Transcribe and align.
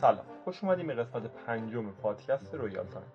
سلام. 0.00 0.24
خوش 0.44 0.64
اومدیم 0.64 0.86
به 0.86 0.94
قسمت 0.94 1.22
پنجم 1.46 1.90
پادکست 1.90 2.54
Royale 2.54 2.86
Time. 2.86 3.06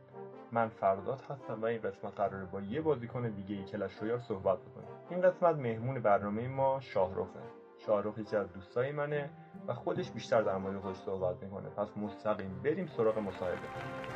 من 0.51 0.67
فرداد 0.67 1.21
هستم 1.29 1.61
و 1.61 1.65
این 1.65 1.81
قسمت 1.81 2.15
قراره 2.15 2.45
با 2.45 2.61
یه 2.61 2.81
بازیکن 2.81 3.29
دیگه 3.29 3.55
ای 3.55 3.63
Clash 3.63 3.91
Royale 4.01 4.19
صحبت 4.19 4.57
بکنیم. 4.57 4.87
این 5.09 5.21
قسمت 5.21 5.55
مهمون 5.55 5.99
برنامه 5.99 6.47
ما 6.47 6.79
شاهرخه. 6.79 7.39
شاهرخ 7.85 8.17
یکی 8.17 8.35
از 8.35 8.53
دوستای 8.53 8.91
منه 8.91 9.29
و 9.67 9.73
خودش 9.73 10.11
بیشتر 10.11 10.41
در 10.41 10.57
مورد 10.57 10.79
خودش 10.79 10.97
صحبت 10.97 11.43
می‌کنه. 11.43 11.69
پس 11.69 11.87
مستقیم 11.97 12.61
بریم 12.63 12.87
سراغ 12.87 13.19
مصاحبه. 13.19 13.57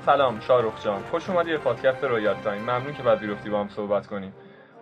سلام 0.05 0.39
شاهرخ 0.39 0.83
جان. 0.83 1.01
خوش 1.03 1.29
اومدی 1.29 1.51
به 1.51 1.57
پادکست 1.57 2.03
Royale 2.03 2.35
Time. 2.35 2.61
ممنون 2.61 2.93
که 2.93 3.03
پذیرفتی 3.03 3.49
با 3.49 3.59
هم 3.59 3.67
صحبت 3.67 4.07
کنیم. 4.07 4.33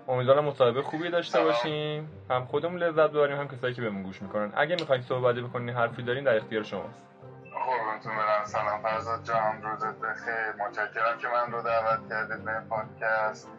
امیدوارم 0.08 0.46
مصاحبه 0.46 0.82
خوبی 0.82 1.10
داشته 1.10 1.44
باشیم. 1.44 2.10
هم 2.30 2.46
خودمون 2.46 2.84
لذت 2.84 3.12
ببریم 3.12 3.38
هم 3.38 3.48
کسایی 3.48 3.74
که 3.74 3.82
بهمون 3.82 4.04
گوش 4.04 4.22
می‌کنن. 4.22 4.52
اگه 4.56 4.76
می‌خواین 4.76 5.02
صحبتی 5.02 5.42
بکنین 5.42 5.70
حرفی 5.70 6.04
دارین 6.04 6.24
در 6.24 6.38
اختیار 6.38 6.64
شماست. 6.64 7.06
قربونتون 7.66 8.16
برم 8.16 8.46
سلام 8.46 8.82
فرزاد 8.82 9.24
جان. 9.24 9.62
روزت 9.64 9.96
بخیر. 9.96 10.52
متشکرم 10.68 11.18
که 11.18 11.28
من 11.28 11.52
رو 11.52 11.62
دعوت 11.62 12.10
کردید 12.10 12.46
به 12.46 12.60
پادکست. 12.70 13.50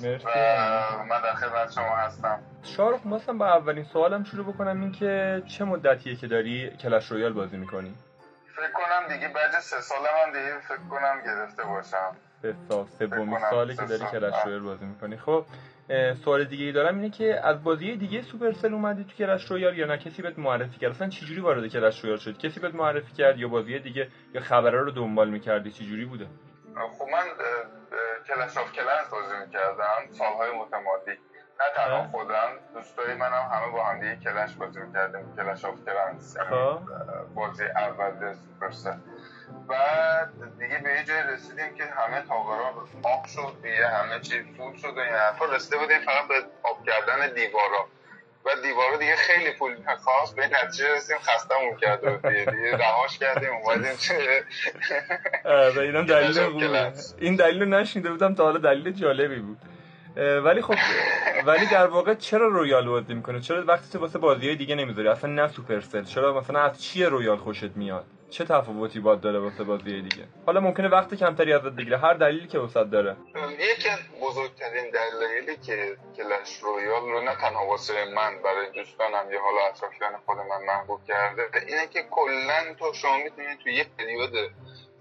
مرسی. 0.00 0.26
و 0.26 1.04
من 1.04 1.20
در 1.20 1.34
خدمت 1.34 1.72
شما 1.72 1.96
هستم. 1.96 2.40
شاهرخ 2.62 3.00
خواستم 3.00 3.38
با 3.38 3.46
اولین 3.46 3.84
سوالم 3.84 4.24
شروع 4.24 4.54
بکنم. 4.54 4.80
این 4.80 4.92
که 4.92 5.42
چه 5.46 5.64
مدتیه 5.64 6.16
که 6.16 6.26
داری 6.26 6.76
Clash 6.76 7.10
Royale 7.10 7.32
بازی 7.32 7.56
می‌کنی؟ 7.56 7.94
فکر 8.56 8.72
کنم 8.72 9.14
دیگه 9.14 9.28
بعد 9.28 9.60
سه 9.60 9.80
سال 9.80 9.98
من 10.00 10.32
دیگه 10.32 10.58
فکر 10.68 10.88
کنم 10.90 11.20
گرفته 11.24 11.64
باشم. 11.64 12.16
سه 12.44 12.54
سال 12.68 12.86
سومین 12.98 13.38
سه 13.76 13.76
که 13.76 14.18
داری 14.18 14.34
آه. 14.34 14.44
Royale 14.44 14.60
بازی 14.60 14.84
می‌کنی. 14.84 15.16
خب 15.16 15.44
سوال 16.24 16.44
دیگه 16.44 16.64
ای 16.64 16.72
دارم 16.72 16.96
اینه 16.96 17.10
که 17.10 17.40
از 17.46 17.64
بازی 17.64 17.96
دیگه 17.96 18.22
Supercell 18.22 18.74
اومدی 18.74 19.04
تو 19.04 19.10
Clash 19.10 19.50
Royale 19.50 19.78
یا 19.78 19.86
نه؟ 19.86 19.98
کسی 19.98 20.22
بهت 20.22 20.38
معرفی 20.38 20.78
کرد؟ 20.78 20.90
اصلا 20.90 21.08
چجوری 21.08 21.40
وارد 21.40 21.66
Clash 21.66 22.00
Royale 22.00 22.18
شد 22.18 22.38
کسی 22.38 22.60
بهت 22.60 22.74
معرفی 22.74 23.12
کرد 23.12 23.38
یا 23.38 23.48
بازی 23.48 23.78
دیگه 23.78 24.08
یا 24.34 24.40
خبرها 24.40 24.80
رو 24.80 24.90
دنبال 24.90 25.30
می‌کردی؟ 25.30 25.70
چجوری 25.70 26.04
بوده؟ 26.04 26.26
خب 26.98 27.04
من 27.12 27.24
Clash 28.26 28.56
of 28.56 28.72
Clans 28.72 29.10
بازی 29.10 29.34
می‌کردم 29.46 30.10
سالهای 30.10 30.50
متمادی. 30.50 31.10
نه 31.60 31.66
تنها 31.76 31.96
آه. 31.96 32.10
خودم 32.10 32.48
دوستای 32.74 33.14
منم 33.14 33.50
همه 33.52 33.72
با 33.72 33.84
هم 33.84 34.00
دیگه 34.00 34.16
Clash 34.16 34.54
بازی 34.54 34.80
می‌کردیم 34.80 35.36
Clash 35.36 35.64
of 35.64 35.74
یعنی 35.88 36.50
خب. 36.50 36.80
بازی 37.34 37.64
اول 37.64 38.34
Supercell. 38.34 38.96
بعد 39.68 40.58
دیگه 40.58 40.78
به 40.84 40.90
یه 40.90 41.04
جای 41.04 41.22
رسیدیم 41.34 41.74
که 41.74 41.84
همه 41.84 42.22
tower 42.28 42.74
ا 43.02 43.10
up 43.10 43.26
شد 43.26 43.62
دیگه 43.62 43.88
همه 43.88 44.20
چی 44.20 44.42
full 44.56 44.76
شد 44.76 44.96
و 44.96 45.00
این 45.00 45.14
حرفا. 45.14 45.44
رسیده 45.44 45.78
بودیم 45.78 46.00
فقط 46.00 46.28
به 46.28 46.34
up 46.62 46.86
کردن 46.86 47.34
دیوارا. 47.34 47.88
و 48.46 48.62
دیوارا 48.62 48.96
دیگه 48.96 49.16
خیلی 49.16 49.52
پول 49.52 49.76
می‌خواست 49.76 50.36
به 50.36 50.46
نتیجه 50.46 50.94
رسیدیم 50.96 51.18
خستمون 51.22 51.76
کرده 51.76 52.10
بود 52.10 52.28
دیگه 52.28 52.44
دیگه 52.44 52.76
رهاش 52.76 53.18
کردیم 53.18 53.50
اومدیم 53.50 53.96
آره 55.44 55.82
اینم 55.82 56.06
دلیل. 56.06 56.60
Clans. 56.60 57.14
این 57.18 57.36
دلیل 57.36 57.62
رو 57.62 57.68
نشنیده 57.68 58.10
بودم 58.10 58.34
تا 58.34 58.44
حالا 58.44 58.58
دلیل 58.58 58.92
جالبی 58.92 59.38
بود. 59.40 59.58
ولی 60.16 60.62
خب 60.62 60.74
ولی 61.46 61.66
در 61.66 61.86
واقع 61.86 62.14
چرا 62.14 62.48
Royale 62.48 62.88
بازی 62.88 63.14
می‌کنه 63.14 63.40
چرا 63.40 63.64
وقتتو 63.64 63.98
واسه 63.98 64.18
بازی 64.18 64.56
دیگه 64.56 64.74
نمی‌ذاری؟ 64.74 65.08
اصلا 65.08 65.30
نه 65.30 65.48
Supercell. 65.48 66.04
چرا 66.04 66.40
مثلا 66.40 66.60
از 66.60 66.82
چیه 66.82 67.08
Royale 67.08 67.36
خوشت 67.36 67.70
میاد؟ 67.76 68.04
چه 68.34 68.44
تفاوتی 68.44 69.00
باید 69.00 69.20
داره 69.20 69.38
واسه 69.38 69.64
بازی 69.64 70.02
دیگه؟ 70.02 70.24
حالا 70.46 70.60
ممکنه 70.60 70.88
وقت 70.88 71.14
کمتری 71.14 71.52
ازت 71.52 71.72
بگیره. 71.72 71.98
هر 71.98 72.14
دلیلی 72.14 72.46
که 72.46 72.58
واسه 72.58 72.84
داره. 72.84 73.16
یکی 73.58 73.88
از 73.88 73.98
بزرگترین 74.22 74.90
دلایلی 74.90 75.56
که 75.56 75.96
Clash 76.16 76.58
Royale 76.62 77.02
رو 77.02 77.20
نه 77.20 77.34
تنها 77.34 77.66
واسه 77.66 77.94
من 78.04 78.42
برای 78.44 78.70
دوستانم 78.74 79.32
یا 79.32 79.40
حالا 79.42 79.66
اطرافیان 79.68 80.12
خود 80.26 80.36
من 80.36 80.64
محبوب 80.66 81.00
کرده 81.04 81.42
اینه 81.66 81.86
که 81.86 82.02
کلا 82.10 82.74
تو 82.78 82.92
شما 82.92 83.16
می‌تونی 83.16 83.56
تو 83.62 83.68
یه 83.68 83.86
period 83.98 84.30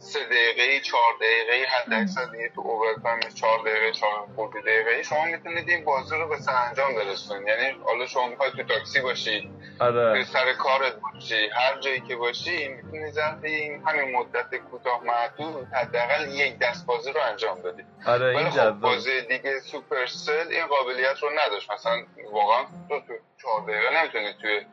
سه 0.04 0.20
دقیقه 0.26 0.80
چهار 0.80 1.14
دقیقه 1.22 1.66
حد 1.70 1.94
اکثر 1.94 2.26
دیگه 2.26 2.50
تو 2.56 2.62
overtime 2.62 3.20
چهار 3.20 3.60
دقیقه 3.60 3.92
چهار 3.92 4.28
خورده 4.36 4.62
دقیقه. 4.62 5.04
شما 5.04 5.26
می‌تونید 5.26 5.70
این 5.70 5.86
بازی 5.86 6.16
رو 6.16 6.28
به 6.28 6.38
سرانجام 6.38 6.96
برسونید. 6.96 7.48
یعنی 7.48 7.80
حالا 7.84 8.08
شما 8.08 8.28
می‌خواید 8.28 8.54
تو 8.54 8.64
تاکسی 8.64 9.02
باشی 9.02 9.50
به 9.80 9.86
آره 9.86 10.24
سر 10.24 10.54
کارت 10.54 10.94
باشی 10.96 11.50
هر 11.50 11.80
جایی 11.80 12.02
که 12.02 12.16
باشی 12.16 12.68
می‌تونی 12.68 13.12
ظرف 13.12 13.44
این 13.44 13.84
همین 13.88 14.16
مدت 14.16 14.56
کوتاه 14.56 15.04
محدود 15.04 15.68
حداقل 15.74 16.32
یک 16.32 16.60
دست 16.60 16.86
بازی 16.86 17.12
رو 17.12 17.22
انجام 17.22 17.62
بدی 17.62 17.84
آره 18.06 18.34
ولی 18.34 18.38
این 18.38 18.50
خب 18.50 18.72
بازی 18.72 19.22
دیگه 19.22 19.60
Supercell 19.60 20.48
این 20.50 20.66
قابلیت 20.66 21.24
رو 21.24 21.30
نداشت. 21.46 21.72
مثلا 21.72 22.04
واقعا 22.32 22.64
تو 22.90 23.00
تو 23.00 23.14
چهار 23.42 23.62
دقیقه 23.62 24.02
نمی‌تونی 24.02 24.34
توی 24.42 24.66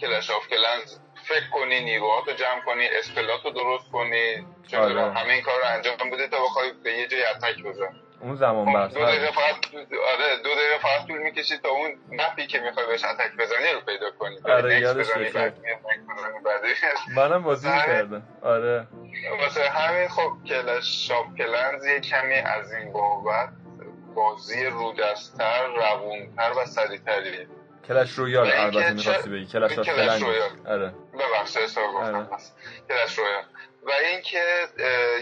Clash 0.00 0.30
of 0.30 0.48
Clans 0.48 0.98
فکر 1.24 1.48
کنی 1.52 1.84
نیروهات 1.84 2.28
رو 2.28 2.34
جمع 2.34 2.60
کنی 2.66 2.88
spell 2.98 3.36
ات 3.36 3.44
رو 3.44 3.50
درست 3.50 3.90
کنی. 3.92 4.46
چه 4.68 4.78
آره. 4.78 5.12
همه 5.12 5.32
این 5.32 5.42
کار 5.42 5.54
رو 5.60 5.66
انجام 5.66 6.10
بدی 6.10 6.26
تا 6.28 6.44
بخوای 6.44 6.72
به 6.84 6.92
یه 6.92 7.06
جای 7.06 7.24
اتک 7.24 7.62
بزن 7.62 7.96
اون 8.20 8.36
زمان 8.36 8.72
خب، 8.72 8.78
بس 8.78 8.94
دو 8.94 9.04
دقیقه 9.04 9.30
فقط 9.30 9.74
آره 10.14 10.36
دو 10.44 10.48
دقیقه 10.54 10.78
فقط 10.82 11.06
طول 11.06 11.18
می‌کشی 11.18 11.58
تا 11.58 11.68
اون 11.68 11.90
map 12.12 12.38
ی 12.38 12.46
که 12.46 12.60
می‌خوای 12.60 12.86
بهش 12.86 13.04
attack 13.04 13.36
بزنی 13.38 13.72
رو 13.74 13.80
پیدا 13.80 14.10
کنی. 14.10 14.36
آره، 14.44 14.62
بعد 14.62 14.82
یادش 14.82 15.06
بزنی. 15.10 15.30
بعد 15.30 15.54
بزنی 15.58 15.72
بعد 16.44 16.62
منم 17.16 17.42
بازی. 17.42 17.68
می‌کردم. 17.68 18.22
آره. 18.42 18.86
واسه 19.40 19.68
همین 19.68 20.08
خب 20.08 20.32
Clash 20.48 21.08
of 21.08 21.26
Clans 21.38 21.86
یه 21.86 22.00
کمی 22.00 22.34
از 22.34 22.72
این 22.72 22.92
بابت 22.92 23.48
بازی 24.14 24.64
رودستر 24.66 25.66
روونتر 25.66 26.52
و 26.58 26.66
سریعتریه 26.66 27.46
Clash 27.88 28.10
Royale 28.12 28.50
البته 28.52 28.92
می‌خواستی 28.92 29.30
بگی. 29.30 29.46
Clash 29.46 29.72
Royale. 30.22 30.50
آره. 30.66 30.94
اشتباه 31.42 31.86
آره. 31.86 32.22
گفتم 32.22 32.36
پس 32.36 32.52
Clash 32.88 33.18
Royale 33.18 33.44
و 33.82 33.90
اینکه 33.90 34.68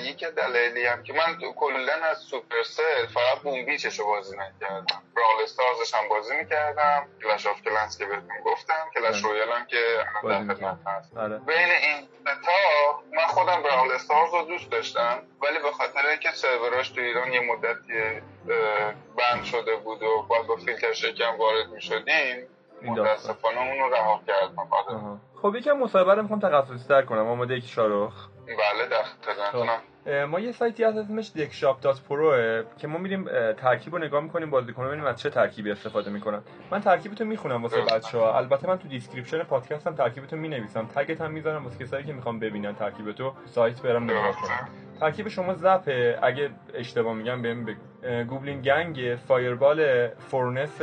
یکی 0.02 0.26
از 0.26 0.34
دلایلی 0.34 0.86
هم 0.86 1.02
که 1.02 1.12
من 1.12 1.52
کلا 1.56 1.92
از 1.92 2.18
Supercell 2.18 3.06
فقط 3.14 3.38
Boom 3.42 3.66
Beach 3.66 3.91
ش 3.91 4.00
رو 4.00 4.06
بازی 4.06 4.36
نکردم 4.36 5.02
Brawl 5.16 5.42
Stars 5.42 5.79
ش 5.79 5.94
هم 5.94 6.08
بازی 6.08 6.36
می‌کردم 6.36 7.08
Clash 7.22 7.46
of 7.46 7.62
Clans 7.62 7.98
که 7.98 8.06
بهتون 8.06 8.40
گفتم 8.44 8.90
Clash 8.94 9.24
آره. 9.24 9.32
Royale 9.32 9.52
هم 9.52 9.66
که 9.66 10.04
الان 10.24 10.46
در. 10.46 10.54
خدمت 10.54 10.78
هست 10.86 11.16
آره 11.16 11.38
بین 11.38 11.70
این 11.70 12.08
تا 12.24 13.02
من 13.12 13.26
خودم 13.26 13.62
Brawl 13.62 13.92
Stars 13.92 14.34
رو 14.34 14.42
دوست 14.42 14.70
داشتم 14.70 15.22
ولی 15.42 15.58
به 15.58 15.72
خاطر 15.72 16.06
اینکه 16.06 16.30
سروراش 16.30 16.88
تو 16.88 17.00
ایران 17.00 17.32
یه 17.32 17.40
مدتی 17.40 18.22
ban 19.18 19.44
شده 19.44 19.76
بود 19.76 20.02
و 20.02 20.22
باید 20.22 20.46
با 20.46 20.56
فیلترشکن 20.56 21.38
وارد 21.38 21.68
می 21.68 21.82
شدیم 21.82 22.46
این 22.82 22.94
داستان. 22.94 23.14
متاسفانه 23.14 23.60
اون 23.60 23.78
رو 23.78 23.94
رها 23.94 24.20
کردم 24.26 24.68
آره. 24.70 25.18
خب 25.42 25.54
یکم 25.54 25.72
مصاحبه 25.72 26.14
رو 26.14 26.22
می‌خوام 26.22 26.40
تخصصی 26.40 26.88
تر 26.88 27.02
کنم. 27.02 27.26
آماده 27.26 27.54
ای 27.54 27.66
شاهرخ؟ 27.66 28.26
بله 28.46 28.88
خدمتتونم 29.22 29.78
اه، 30.06 30.24
ما 30.24 30.40
یه 30.40 30.52
سایتی 30.52 30.84
هست 30.84 30.96
اسمش 30.96 31.30
DeckShop 31.30 31.80
dot 31.80 32.00
pro 32.00 32.62
که 32.78 32.88
ما 32.88 32.98
میریم 32.98 33.24
ترکیب 33.52 33.94
رو 33.94 34.02
نگاه 34.02 34.22
می‌کنیم 34.22 34.50
بازیکن 34.50 34.86
ببینیم 34.86 35.04
از 35.04 35.20
چه 35.20 35.30
ترکیبی 35.30 35.70
استفاده 35.70 36.10
می‌کنن. 36.10 36.42
من 36.70 36.80
ترکیبتو 36.80 37.24
می‌خونم 37.24 37.62
واسه 37.62 37.76
درسته. 37.76 37.94
بچه 37.94 38.18
ها 38.18 38.36
البته 38.36 38.68
من 38.68 38.78
تو 38.78 38.88
description 38.88 39.42
پادکستم 39.42 39.94
ترکیبتو 39.94 40.36
می‌نویسم. 40.36 40.86
تگت 40.86 41.20
هم 41.20 41.30
می‌ذارم 41.30 41.64
واسه 41.64 41.84
کسایی 41.84 42.04
که 42.04 42.12
می‌خوان 42.12 42.38
ببینن 42.38 42.74
ترکیبتو. 42.74 43.32
سایت 43.46 43.82
برن 43.82 44.04
نگاه 44.04 44.32
کنم. 44.32 44.68
ترکیب 45.00 45.28
شما 45.28 45.54
zap 45.54 46.02
ه 46.02 46.18
اگه 46.22 46.50
اشتباه 46.74 47.14
میگم 47.14 47.42
بهم 47.42 47.64
بگو. 47.64 47.80
goblin 48.28 48.62
gang 48.62 49.18
fireball 49.28 50.08
furnace 50.08 50.82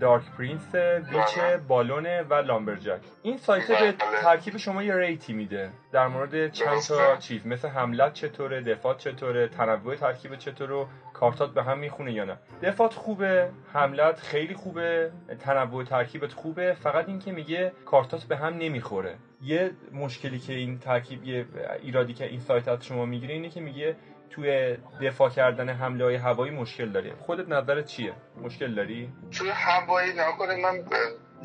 dark 0.00 0.22
prince 0.38 0.74
witch 0.74 1.38
بله. 1.38 1.56
balloon 1.56 2.14
ه 2.14 2.22
و 2.22 2.34
lumberjack 2.34 3.00
این 3.22 3.36
سایت 3.36 3.68
به 3.68 3.74
بله. 3.74 4.22
ترکیب 4.22 4.56
شما 4.56 4.82
یه 4.82 4.96
rate 4.96 5.25
ی 5.25 5.32
میده 5.32 5.70
در 5.92 6.06
مورد 6.06 6.52
چند 6.52 6.80
تا. 6.82 7.16
چیز 7.16 7.46
مثل 7.46 7.68
حملت 7.68 8.12
چطوره 8.12 8.60
دفاع 8.60 8.94
چطوره 8.94 9.48
تنوع 9.48 9.96
ترکیب 9.96 10.36
چطوره 10.36 10.74
و 10.74 10.86
کارتات 11.12 11.54
به 11.54 11.62
هم 11.62 11.78
می‌خونه 11.78 12.12
یا 12.12 12.24
نه 12.24 12.36
دفاعت 12.62 12.94
خوبه 12.94 13.48
حملت 13.72 14.20
خیلی 14.20 14.54
خوبه 14.54 15.10
تنوع 15.40 15.84
ترکیبت 15.84 16.32
خوبه 16.32 16.76
فقط 16.80 17.08
اینکه 17.08 17.32
میگه 17.32 17.72
کارتات 17.84 18.24
به 18.24 18.36
هم 18.36 18.54
نمی‌خوره 18.54 19.14
یه 19.42 19.70
مشکلی 19.92 20.38
که 20.38 20.52
این 20.52 20.78
ترکیب 20.78 21.24
یه 21.24 21.46
ایرادی 21.82 22.14
که 22.14 22.24
این 22.24 22.40
سایت 22.40 22.68
از 22.68 22.86
شما 22.86 23.04
می‌گیره 23.04 23.34
اینه 23.34 23.48
که 23.48 23.60
میگه 23.60 23.96
توی 24.30 24.76
دفاع 25.02 25.30
کردن 25.30 25.68
حمله 25.68 26.04
های 26.04 26.16
هوایی 26.16 26.52
مشکل 26.52 26.92
داری. 26.92 27.12
خودت 27.12 27.48
نظرت 27.48 27.86
چیه؟ 27.86 28.14
مشکل 28.42 28.74
داری؟ 28.74 29.12
توی 29.38 29.50
هوایی 29.50 30.12
نکنید 30.12 30.58
من 30.58 30.84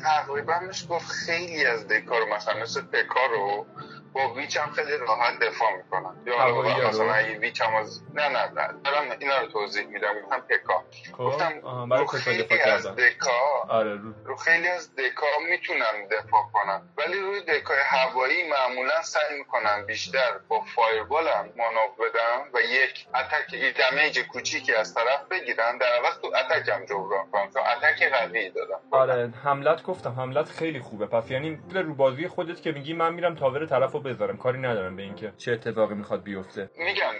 تقریبا 0.00 0.60
میشه 0.68 0.86
گفت 0.86 1.10
خیلی 1.10 1.66
از 1.66 1.88
دکار 1.88 2.20
مثلا 2.36 2.62
مثل 2.62 2.80
پکا 2.82 3.20
رو 3.32 3.66
با 4.14 4.34
ویچ 4.34 4.56
هم 4.56 4.70
خیلی 4.70 4.96
راحت 4.96 5.38
دفاع 5.38 5.76
می‌کنن. 5.76 6.14
یا؟ 6.26 6.88
مثلا 6.88 7.12
اگه 7.14 7.38
ویچ 7.38 7.60
هم 7.60 7.74
از 7.74 8.02
نه 8.14 8.28
نه 8.28 8.50
نه. 8.50 8.68
دارم 8.84 9.16
اینا 9.20 9.40
رو 9.40 9.46
توضیح 9.46 9.86
میدم. 9.86 10.14
گفتم 10.22 10.40
پکا 10.40 10.84
خب 11.12 11.24
گفتم 11.24 11.60
رو 11.90 12.06
خیلی 12.06 12.42
دفاع 12.42 12.74
از. 12.74 12.86
دکا 12.86 13.30
آره 13.68 13.94
رو. 13.96 14.12
رو 14.24 14.36
خیلی 14.36 14.68
از 14.68 14.96
دکا 14.96 15.26
می‌تونم 15.50 16.08
دفاع 16.10 16.42
کنم 16.52 16.88
ولی 16.98 17.20
روی 17.20 17.40
دکای 17.40 17.78
هوایی 17.84 18.48
معمولا 18.50 19.02
سعی 19.02 19.38
می‌کنم 19.38 19.86
بیشتر 19.86 20.32
با 20.48 20.60
فایربالم 20.60 21.48
مانو 21.56 21.80
بدم 21.98 22.48
و 22.54 22.58
یک 22.60 23.06
اتک 23.14 23.54
دمیج 23.76 24.18
کوچیکی 24.20 24.74
از 24.74 24.94
طرف 24.94 25.28
بگیرم 25.30 25.78
در 25.78 25.86
عوض 25.86 26.18
تو 26.22 26.26
اتکم 26.26 26.84
جبران 26.84 27.30
کنم 27.32 27.50
چون 27.52 27.62
اتک 27.62 28.12
قوی 28.12 28.50
دادم 28.50 28.80
آره 28.90 29.32
حملت 29.44 29.82
گفتم. 29.82 30.10
حملت 30.10 30.48
خیلی 30.48 30.80
خوبه. 30.80 31.06
پس 31.06 31.30
یعنی 31.30 31.60
رو 31.74 31.94
بازی 31.94 32.28
خودت 32.28 32.62
که 32.62 32.72
میگی 32.72 32.92
من 32.92 33.14
میرم 33.14 33.34
تاور 33.34 33.66
طرفو 33.66 34.00
بذارم 34.04 34.36
کاری 34.36 34.58
ندارم 34.58 34.96
به 34.96 35.02
اینکه 35.02 35.32
چه 35.38 35.52
اتفاقی 35.52 35.94
می‌خواد 35.94 36.22
بیفته. 36.22 36.70
میگم 36.76 37.12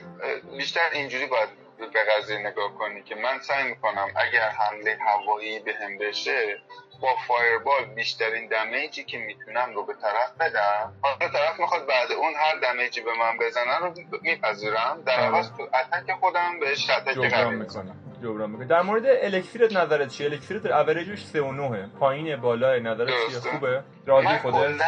بیشتر 0.57 0.91
اینجوری 0.93 1.27
باید 1.27 1.49
به 1.79 2.01
قضیه 2.13 2.39
نگاه 2.39 2.75
کنی 2.79 3.03
که 3.03 3.15
من 3.15 3.39
سعی 3.39 3.65
می‌کنم 3.65 4.09
اگر 4.17 4.49
حمله 4.49 4.99
هوایی 5.07 5.59
به 5.59 5.75
هم 5.75 5.99
بشه 5.99 6.61
با 7.01 7.17
فایربال 7.29 7.85
بیشترین 7.85 8.49
دمیجی 8.49 9.05
که 9.05 9.19
می‌تونم 9.19 9.75
رو 9.75 9.87
به 9.87 9.95
طرف 9.95 10.33
بدم. 10.41 10.93
حالا 11.03 11.29
طرف 11.33 11.61
می‌خواد 11.61 11.87
بعد 11.87 12.13
اون 12.13 12.33
هر 12.37 12.73
دمیجی 12.73 13.01
به 13.01 13.11
من 13.19 13.39
بزنه 13.39 13.79
رو 13.79 13.95
میپذیرم. 14.23 15.03
در 15.07 15.21
آره. 15.21 15.37
عوض 15.37 15.51
تو 15.57 15.63
اتک 15.63 16.13
خودم 16.21 16.61
بهش 16.61 16.91
اتک 16.91 17.17
قوی 17.17 17.27
می‌کنی 17.27 17.57
می‌زنم 17.57 18.04
جبران 18.23 18.51
می‌کنی. 18.51 18.67
در 18.67 18.83
مورد 18.83 19.03
الکسیرت 19.07 19.73
نظرت 19.77 20.09
چیه؟ 20.09 20.27
الکسیرت 20.27 20.67
اوریجش 20.67 21.25
3 21.25 21.43
و 21.43 21.53
9 21.53 21.89
پایین 22.01 22.37
بالای 22.37 22.81
نظرت 22.81 23.09
چیه. 23.31 23.53
خوبه؟ 23.53 23.83
راضی 24.07 24.39
خودت؟ 24.43 24.83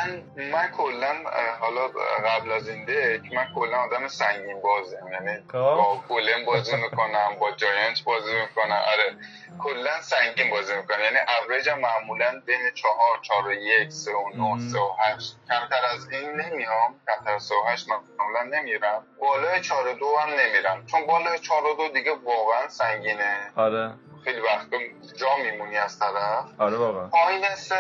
من 0.53 0.69
کلا 0.77 1.15
حالا 1.61 1.89
قبل 2.25 2.53
از 2.53 2.69
این 2.69 2.85
دک 2.85 3.33
من 3.35 3.47
کلا 3.55 3.77
آدم 3.77 4.09
سنگین 4.09 4.61
بازم 4.61 5.09
یعنی 5.13 5.43
خب. 5.49 5.59
با 5.59 6.03
گولم 6.09 6.45
بازی 6.47 6.77
می‌کنم 6.77 7.37
با 7.41 7.51
جاینت 7.57 8.05
بازی 8.05 8.33
می‌کنم. 8.41 8.83
آره. 8.93 9.17
کلا 9.59 10.01
سنگین 10.01 10.51
بازی 10.51 10.77
می‌کنم. 10.77 11.01
یعنی 11.01 11.17
اوریجم 11.41 11.79
معمولا 11.79 12.43
بین 12.47 12.71
چهار 12.75 13.19
چهار 13.23 13.47
و 13.49 13.53
یک 13.53 13.93
سه 13.93 14.11
و 14.13 14.29
مم. 14.35 14.55
نه 14.55 14.61
سه 14.73 14.79
و 14.79 14.91
هشت. 15.01 15.37
کمتر 15.49 15.85
از 15.95 16.11
این 16.13 16.31
نمیام. 16.31 17.01
کمتر 17.07 17.31
از 17.35 17.43
سه 17.43 17.55
و 17.55 17.69
هشت 17.69 17.87
معمولا 17.89 18.59
نمیرم. 18.59 19.07
بالای 19.21 19.61
چهار 19.61 19.89
و 19.89 19.93
دو 19.93 20.17
هم 20.17 20.29
نمیرم. 20.29 20.87
چون 20.87 21.07
بالای 21.07 21.39
چهار 21.39 21.65
و 21.65 21.75
دو 21.75 21.89
دیگه 21.89 22.13
واقعا 22.25 22.69
سنگینه. 22.69 23.26
آره. 23.57 23.93
خیلی 24.25 24.41
وقتا 24.41 24.77
جا 25.17 25.27
میمونی 25.51 25.77
از 25.77 25.99
طرف. 25.99 26.45
آره 26.61 26.77
واقعا. 26.77 27.07
پایین 27.09 27.45
سه 27.57 27.75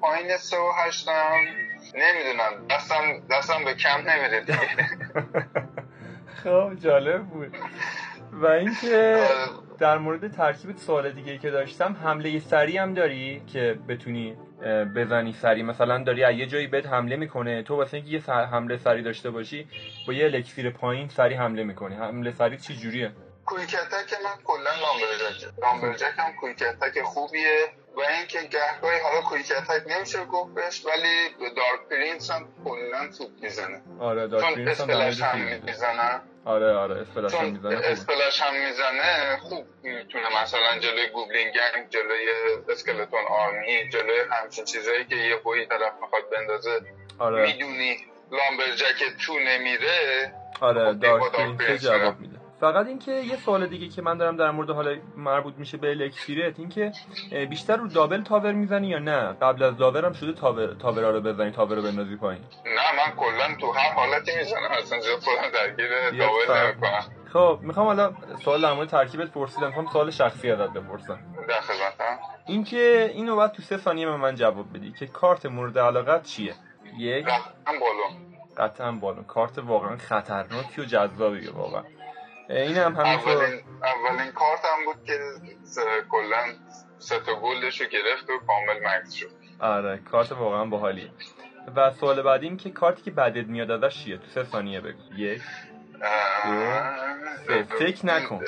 پایین 0.00 0.36
سه 0.36 0.56
و 0.56 0.72
هشتم 0.86 1.12
نمی‌دونم. 1.94 2.66
دستم 2.70 3.02
دستم 3.30 3.64
به 3.64 3.74
کم 3.74 4.10
نمیره. 4.10 4.40
دیگه 4.40 4.58
خب 6.44 6.74
جالب 6.74 7.22
بود. 7.22 7.56
و 8.32 8.46
اینکه 8.46 9.18
در 9.78 9.98
مورد 9.98 10.32
ترکیب 10.32 10.76
سوال 10.76 11.10
دیگه 11.10 11.38
که 11.38 11.50
داشتم 11.50 11.96
حمله 12.04 12.38
سری 12.38 12.78
هم 12.78 12.94
داری 12.94 13.42
که 13.52 13.78
بتونی 13.88 14.36
بزنی 14.96 15.32
سری 15.32 15.62
مثلا 15.62 15.98
داری 16.04 16.24
از 16.24 16.34
یه 16.34 16.46
جایی 16.46 16.66
بهت 16.66 16.86
حمله 16.86 17.16
می‌کنه 17.16 17.62
تو 17.62 17.76
واسه 17.76 17.96
اینکه 17.96 18.12
یه 18.12 18.18
سر- 18.20 18.44
حمله 18.44 18.76
سری 18.76 19.02
داشته 19.02 19.30
باشی 19.30 19.66
با 20.06 20.12
یه 20.12 20.24
الکسیر 20.24 20.70
پایین 20.70 21.08
سری 21.08 21.34
حمله 21.34 21.64
می‌کنی. 21.64 21.94
حمله 21.94 22.30
سری 22.30 22.56
چی 22.58 22.76
جوریه؟ 22.76 23.12
کویک 23.46 23.74
اتک 23.74 24.12
من 24.24 24.42
کلا 24.44 24.70
لامبرجک 24.80 25.48
لامبرجک 25.62 26.14
هم 26.18 26.32
کویک 26.40 26.62
اتک 26.62 27.02
خوبیه 27.02 27.68
و 27.96 28.00
اینکه 28.00 28.38
گهگاهی 28.42 28.98
حالا 29.00 29.20
quick 29.20 29.52
attack 29.58 29.82
نمیشه 29.86 30.24
گفت 30.24 30.54
بهش 30.54 30.86
ولی 30.86 31.28
Dark 31.56 31.80
Prince 31.90 32.30
هم 32.30 32.48
کلا 32.64 33.08
توپ 33.18 33.30
می‌زنه 33.42 33.82
آره 34.00 34.26
Dark 34.26 34.54
Prince 34.54 34.80
هم 34.80 34.90
splash. 34.90 35.62
می‌زنن 35.64 36.20
آره 36.44 36.72
آره 36.74 37.00
splash 37.00 37.34
هم 37.34 37.44
می‌زنه. 37.44 37.76
splash 37.84 38.42
هم 38.42 38.54
می‌زنه 38.66 39.36
خوب 39.42 39.66
می‌تونه 39.82 40.42
مثلا 40.42 40.78
جلوی 40.78 41.06
Goblin 41.08 41.48
Gang 41.50 41.88
جلوی 41.90 42.28
Skeleton 42.68 43.20
Army 43.28 43.88
جلوی 43.88 44.20
همچین 44.30 44.64
چیزایی 44.64 45.04
که 45.04 45.16
یه 45.16 45.36
بویی 45.36 45.66
طرف 45.66 45.92
می‌خواد 46.02 46.22
بندازه 46.32 46.80
آره 47.18 47.42
می‌دونی 47.46 47.96
Lumberjack 48.32 49.04
تو 49.26 49.38
نمیره 49.38 50.32
آره 50.60 50.92
خب، 50.92 50.98
Dark 51.00 51.56
Prince 51.58 51.82
جواب. 51.84 52.20
میده 52.20 52.41
فقط 52.62 52.86
اینکه 52.86 53.12
یه 53.12 53.36
سوال 53.36 53.66
دیگه 53.66 53.88
که 53.88 54.02
من 54.02 54.18
دارم 54.18 54.36
در 54.36 54.50
مورد 54.50 54.70
حالا 54.70 54.96
مربوط 55.16 55.54
میشه 55.56 55.76
به 55.76 55.90
elixir 55.90 56.48
ت 56.48 56.58
اینکه 56.58 56.92
بیشتر 57.50 57.76
رو 57.76 57.88
دابل 57.88 58.22
تاور 58.22 58.52
می‌زنی 58.52 58.88
یا 58.88 58.98
نه؟ 58.98 59.32
قبل 59.32 59.62
از 59.62 59.76
داور 59.76 60.04
هم 60.04 60.12
شده 60.12 60.32
تاور 60.32 60.74
تاورا 60.74 61.10
رو 61.10 61.20
بزنی 61.20 61.50
تاور 61.50 61.76
رو 61.76 61.82
بندازی 61.82 62.16
پایین. 62.16 62.42
نه 62.64 62.96
من 62.96 63.16
کلا 63.16 63.56
تو 63.60 63.72
هر 63.72 63.92
حالتی 63.92 64.30
می‌زنم 64.38 64.70
اصلا 64.78 65.00
زیاد 65.00 65.18
خودم 65.18 65.50
درگیر 65.54 65.88
فرق. 66.46 66.66
نمی‌کنم. 66.66 67.02
خب 67.32 67.58
می‌خوام 67.62 67.86
حالا 67.86 68.12
سوال 68.44 68.62
در 68.62 68.72
مورد 68.72 68.88
ترکیبت 68.88 69.30
پرسیدم 69.30 69.66
می‌خوام 69.66 69.86
سوال 69.86 70.10
شخصی 70.10 70.50
ازت 70.50 70.72
بپرسم. 70.72 71.18
در 71.48 71.60
خدمتم 71.60 72.18
اینکه 72.46 73.10
اینو 73.14 73.36
باید 73.36 73.52
تو 73.52 73.62
سه 73.62 73.76
ثانیه 73.76 74.06
به 74.06 74.16
من 74.16 74.34
جواب 74.34 74.76
بدی 74.76 74.92
که 74.92 75.06
کارت 75.06 75.46
مورد 75.46 75.78
علاقت 75.78 76.22
چیه؟ 76.22 76.54
یک. 76.98 77.26
رفتم 77.26 77.72
بالون. 77.80 78.36
قطعا 78.56 78.92
بالون. 78.92 79.24
کارت 79.24 79.58
واقعا 79.58 79.96
خطرناکی 79.96 80.80
و 80.80 80.84
جذابیه 80.84 81.50
واقعا. 81.50 81.82
این 82.52 82.76
هم 82.76 82.94
همینطور 82.96 83.32
اولین 83.32 83.60
اولین 83.82 84.32
کارتم 84.32 84.84
بود 84.86 85.04
که 85.04 85.18
س- 85.64 85.78
کلا 86.10 86.44
سه 86.98 87.18
تا 87.20 87.34
گلش 87.34 87.80
رو 87.80 87.86
گرفت 87.86 88.30
و 88.30 88.38
کامل 88.46 88.80
مکس 88.88 89.12
شد. 89.12 89.30
آره 89.60 89.98
کارت 90.10 90.32
واقعا 90.32 90.64
باحالیه. 90.64 91.10
و 91.76 91.90
سوال 91.90 92.22
بعدی 92.22 92.46
این 92.46 92.56
که 92.56 92.70
کارتی 92.70 93.02
که 93.02 93.10
بعدت 93.10 93.46
میاد 93.46 93.70
ازش 93.70 94.04
چیه؟ 94.04 94.16
تو 94.16 94.26
سه 94.34 94.44
ثانیه 94.44 94.80
بگو. 94.80 94.98
یک 95.16 95.42
سه. 97.48 97.62
فکر 97.78 98.06
نکن. 98.06 98.40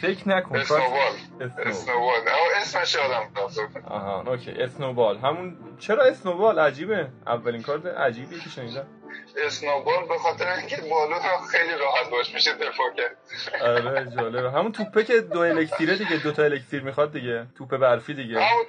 فکر 0.00 0.28
نکن. 0.28 0.62
کارت 0.62 0.70
اسنوبال. 0.70 1.12
اسنو 1.40 1.64
اسنوبال 1.66 2.20
اسمش 2.60 2.94
یادم 2.94 3.30
رفت. 3.44 3.58
آها 3.86 4.20
اوکی. 4.30 4.50
اسنوبال. 4.50 5.18
همون 5.18 5.56
چرا 5.78 6.04
اسنوبال؟ 6.04 6.58
عجیبه. 6.58 7.08
اولین 7.26 7.62
کارت 7.62 7.86
عجیبی 7.86 8.40
که 8.40 8.48
شنیدم. 8.50 8.86
اسنوبال 9.36 10.08
به 10.08 10.18
خاطر 10.18 10.48
اینکه 10.52 10.76
بالون 10.76 11.18
رو 11.22 11.38
خیلی 11.50 11.74
راحت 11.74 12.10
باش 12.10 12.34
میشه 12.34 12.52
دفاع 12.52 12.86
کرد. 12.96 13.16
آره 13.62 14.06
جالبه. 14.16 14.50
همون 14.50 14.72
توپه 14.72 15.04
که 15.04 15.20
دو 15.20 15.38
الکتریه 15.40 15.94
دیگه 15.96 16.16
دو 16.16 16.32
تا 16.32 16.42
الکتریر 16.42 16.82
می‌خواد 16.82 17.12
دیگه. 17.12 17.46
توپ 17.58 17.76
برفی 17.76 18.14
دیگه. 18.14 18.40
همون 18.40 18.64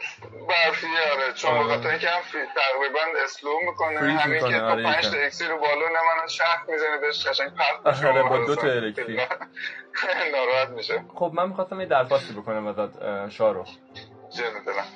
برفی 0.49 0.87
آره. 1.13 1.33
چون 1.33 1.51
به 1.53 1.57
آره. 1.59 1.67
خاطر 1.67 1.89
اینکه 1.89 2.09
هم 2.09 2.21
فی- 2.21 2.37
تقریبا 2.55 2.99
اسلو 3.23 3.49
می‌کنه 3.69 3.99
همین 3.99 4.39
که 4.39 4.59
تو 4.59 4.65
آره، 4.65 4.83
پنج 4.83 5.05
یکم. 5.05 5.11
تا 5.11 5.17
اکسیر 5.17 5.47
رو 5.47 5.57
بالون 5.57 5.91
من 5.91 6.27
شخ 6.27 6.63
می‌زنه 6.69 6.97
بهش 7.01 7.27
قشنگ 7.27 7.49
پرت 7.55 8.03
آره، 8.05 8.23
با 8.23 8.37
دو 8.37 8.55
تا 8.55 8.61
اصلا 8.61 8.71
الکتریک. 8.71 9.19
ناراحت 10.33 10.69
میشه. 10.69 11.03
خب 11.15 11.31
من 11.33 11.47
می‌خواستم 11.49 11.79
یه 11.79 11.85
درخواستی 11.85 12.33
بکنم 12.33 12.67
ازت 12.67 12.99
دلم 12.99 13.65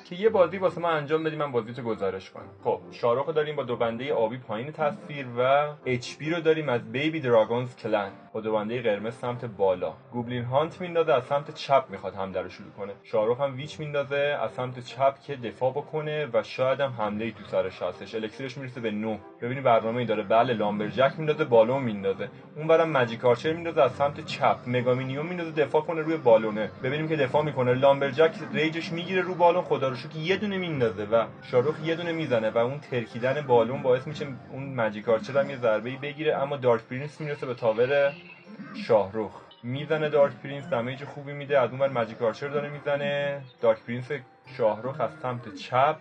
که 0.04 0.16
یه 0.16 0.28
بازی 0.28 0.58
واسه 0.58 0.80
من 0.80 0.90
انجام 0.90 1.24
بدی 1.24 1.36
من 1.36 1.52
بازی 1.52 1.72
تو 1.72 1.82
گزارش 1.82 2.30
کنم. 2.30 2.50
خب 2.64 2.80
شارخ 2.90 3.34
داریم 3.34 3.56
با 3.56 3.62
دو 3.62 3.76
بنده 3.76 4.14
آبی 4.14 4.38
پایین 4.38 4.72
تصویر 4.72 5.26
و 5.38 5.74
اچ 5.86 6.14
رو 6.20 6.40
داریم 6.40 6.68
از 6.68 6.92
بیبی 6.92 7.20
دراگونز 7.20 7.76
کلن 7.76 8.12
با 8.32 8.40
دو 8.40 8.52
بنده 8.52 8.80
قرمز 8.80 9.14
سمت 9.14 9.44
بالا. 9.44 9.94
گوبلین 10.12 10.42
هانت 10.42 10.80
میندازه 10.80 11.12
از 11.12 11.24
سمت 11.24 11.54
چپ 11.54 11.84
می‌خواد 11.88 12.14
حمله 12.14 12.40
رو 12.40 12.48
شروع 12.48 12.70
کنه. 12.70 12.92
شارخ 13.02 13.40
هم 13.40 13.56
ویچ 13.56 13.80
میندازه 13.80 14.16
از 14.16 14.50
سمت 14.50 14.78
چپ 14.78 15.14
که 15.20 15.36
دفاع 15.36 15.70
بکنه 15.70 16.26
و 16.32 16.42
شاید 16.42 16.80
هم 16.80 16.90
حمله 16.90 17.30
تو 17.30 17.44
سرش 17.44 17.82
هستش 17.82 18.14
elixir 18.14 18.46
ش 18.46 18.56
می‌رسه 18.56 18.80
به 18.80 18.90
9 18.90 19.18
ببینی 19.42 19.60
برنامه 19.60 19.98
ای 19.98 20.04
داره. 20.04 20.22
بله 20.22 20.52
Lumberjack 20.52 21.12
میندازه 21.16 21.44
بالون 21.44 21.82
میندازه. 21.82 22.28
اون 22.56 22.66
ورم 22.66 22.88
Magic 22.88 23.24
Archer 23.24 23.52
میندازه 23.52 23.82
از 23.82 23.92
سمت 23.92 24.20
چپ. 24.20 24.56
Mega 24.66 24.90
Minion 24.90 25.26
میندازه 25.26 25.50
دفاع 25.50 25.82
کنه 25.82 26.00
روی 26.00 26.16
بالونه. 26.16 26.70
ببینیم 26.82 27.08
که 27.08 27.16
دفاع 27.16 27.42
می‌کنه. 27.42 27.74
Lumberjack 27.74 28.30
rage 28.52 28.79
ش 28.79 28.92
می‌گیره 28.92 29.20
رو 29.20 29.34
بالون. 29.34 29.62
خدا 29.62 29.88
رو 29.88 29.94
شکر 29.94 30.16
یه 30.16 30.36
دونه 30.36 30.56
میندازه 30.56 31.04
و 31.04 31.26
شاروخ 31.42 31.74
یه 31.84 31.94
دونه 31.94 32.12
می‌زنه 32.12 32.50
و 32.50 32.58
اون 32.58 32.78
ترکیدن 32.78 33.40
بالون 33.40 33.82
باعث 33.82 34.06
میشه 34.06 34.26
اون 34.52 34.74
Magic 34.74 35.08
Archer 35.08 35.38
هم 35.38 35.50
یه 35.50 35.56
ضربه 35.56 35.90
ای 35.90 35.96
بگیره. 35.96 36.36
اما 36.36 36.56
Dark 36.56 36.82
Prince 36.82 37.20
می‌رسه 37.20 37.46
به 37.46 37.54
tower 37.54 38.12
شاهروخ. 38.74 39.32
می‌زنه 39.62 40.08
Dark 40.08 40.32
Prince 40.32 40.66
damage 40.68 41.04
خوبی 41.04 41.32
میده 41.32 41.58
از 41.60 41.70
اون 41.70 41.80
ور 41.80 41.88
Magic 41.88 42.22
Archer 42.22 42.48
داره 42.48 42.70
می‌زنه. 42.70 43.42
Dark 43.60 43.82
Prince 43.82 44.08
شاهروخ 44.56 45.00
از 45.00 45.10
سمت 45.22 45.54
چپ 45.54 45.96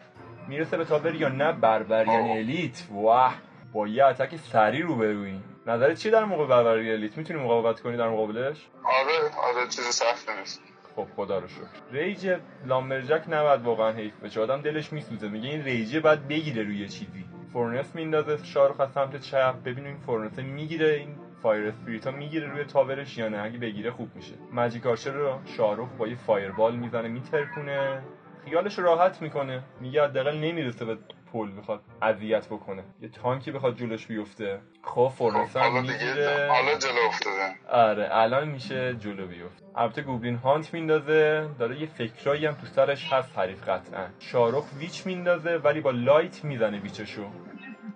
می‌رسه 0.47 0.77
به 0.77 0.85
tower 0.85 1.15
یا 1.15 1.29
نه 1.29 1.51
Barbarian 1.51 2.29
Elite. 2.29 2.87
واه! 2.91 3.35
با 3.73 3.87
یه 3.87 4.05
attack 4.05 4.35
سری 4.35 4.81
رو 4.81 4.95
بروی 4.95 5.39
نظرت 5.67 5.97
چی 5.97 6.09
در 6.09 6.25
موقع 6.25 6.45
Barbarian 6.45 6.95
Elite؟ 6.95 7.17
می‌تونی 7.17 7.39
مقاومت 7.39 7.79
کنی 7.79 7.97
در 7.97 8.09
مقابلش؟ 8.09 8.67
آره 8.83 9.35
آره 9.43 9.67
چیز 9.67 9.85
سخت 9.85 10.29
نیست. 10.39 10.61
خب 10.95 11.07
خدا 11.15 11.39
رو 11.39 11.47
شکر. 11.47 11.91
rage 11.91 12.35
Lumberjack 12.65 13.23
نباید 13.29 13.61
واقعا 13.61 13.91
حیف 13.91 14.19
بشه. 14.19 14.41
آدم 14.41 14.61
دلش 14.61 14.93
میسوزه. 14.93 15.27
میگه 15.27 15.49
این 15.49 15.63
rage 15.63 15.92
ه 15.92 15.99
باید 15.99 16.27
بگیره 16.27 16.63
روی 16.63 16.87
چیزی. 16.87 17.25
Furnace 17.53 17.95
میندازه 17.95 18.43
شارخ 18.43 18.79
از 18.79 18.91
سمت 18.91 19.21
چپ. 19.21 19.63
ببینیم 19.65 19.97
Furnace 20.05 20.39
می‌گیره 20.39 20.93
این 20.93 21.15
Fire 21.43 21.67
Spirit 21.67 22.07
ها 22.07 22.11
می‌گیره 22.11 22.47
روی 22.47 22.63
tower 22.63 23.02
ش 23.02 23.17
یا 23.17 23.29
نه. 23.29 23.43
اگه 23.43 23.57
بگیره 23.57 23.91
خوب 23.91 24.15
میشه. 24.15 24.33
Magic 24.51 24.85
Archer 24.85 25.11
رو 25.11 25.39
شارخ 25.45 25.89
با 25.97 26.07
یه 26.07 26.15
Fireball 26.15 26.75
می‌زنه 26.75 27.07
میترکونه. 27.07 28.01
خیالش 28.45 28.79
راحت 28.79 29.21
می‌کنه. 29.21 29.63
میگه 29.79 30.03
حداقل 30.03 30.37
نمی‌رسه 30.37 30.85
به 30.85 30.97
پل 31.33 31.57
بخواد 31.57 31.81
اذیت 32.01 32.45
بکنه. 32.47 32.83
یه 33.01 33.09
تانکی 33.09 33.51
بخواد 33.51 33.77
جلوش 33.77 34.07
بیفته. 34.07 34.59
خب 34.83 35.11
دیگه 35.17 35.81
می‌گیره. 35.81 36.49
حالا 36.51 36.77
جلو 36.77 37.07
افتادن 37.07 37.55
آره 37.69 38.07
الان 38.11 38.47
میشه 38.47 38.95
جلو 38.95 39.27
بیفت 39.27 39.63
البته 39.75 40.01
Goblin 40.01 40.35
Hut 40.35 40.73
میندازه. 40.73 41.47
داره 41.59 41.81
یه 41.81 41.87
فکرایی 41.87 42.45
هم 42.45 42.53
تو 42.53 42.65
سرش 42.65 43.13
هست 43.13 43.37
حریف 43.37 43.69
قطعا. 43.69 44.07
شارخ 44.19 44.63
Witch 44.79 45.05
میندازه 45.05 45.57
ولی 45.57 45.81
با 45.81 45.91
Light 45.91 46.43
می‌زنه 46.43 46.79
Witch 46.79 47.03
شو. 47.03 47.23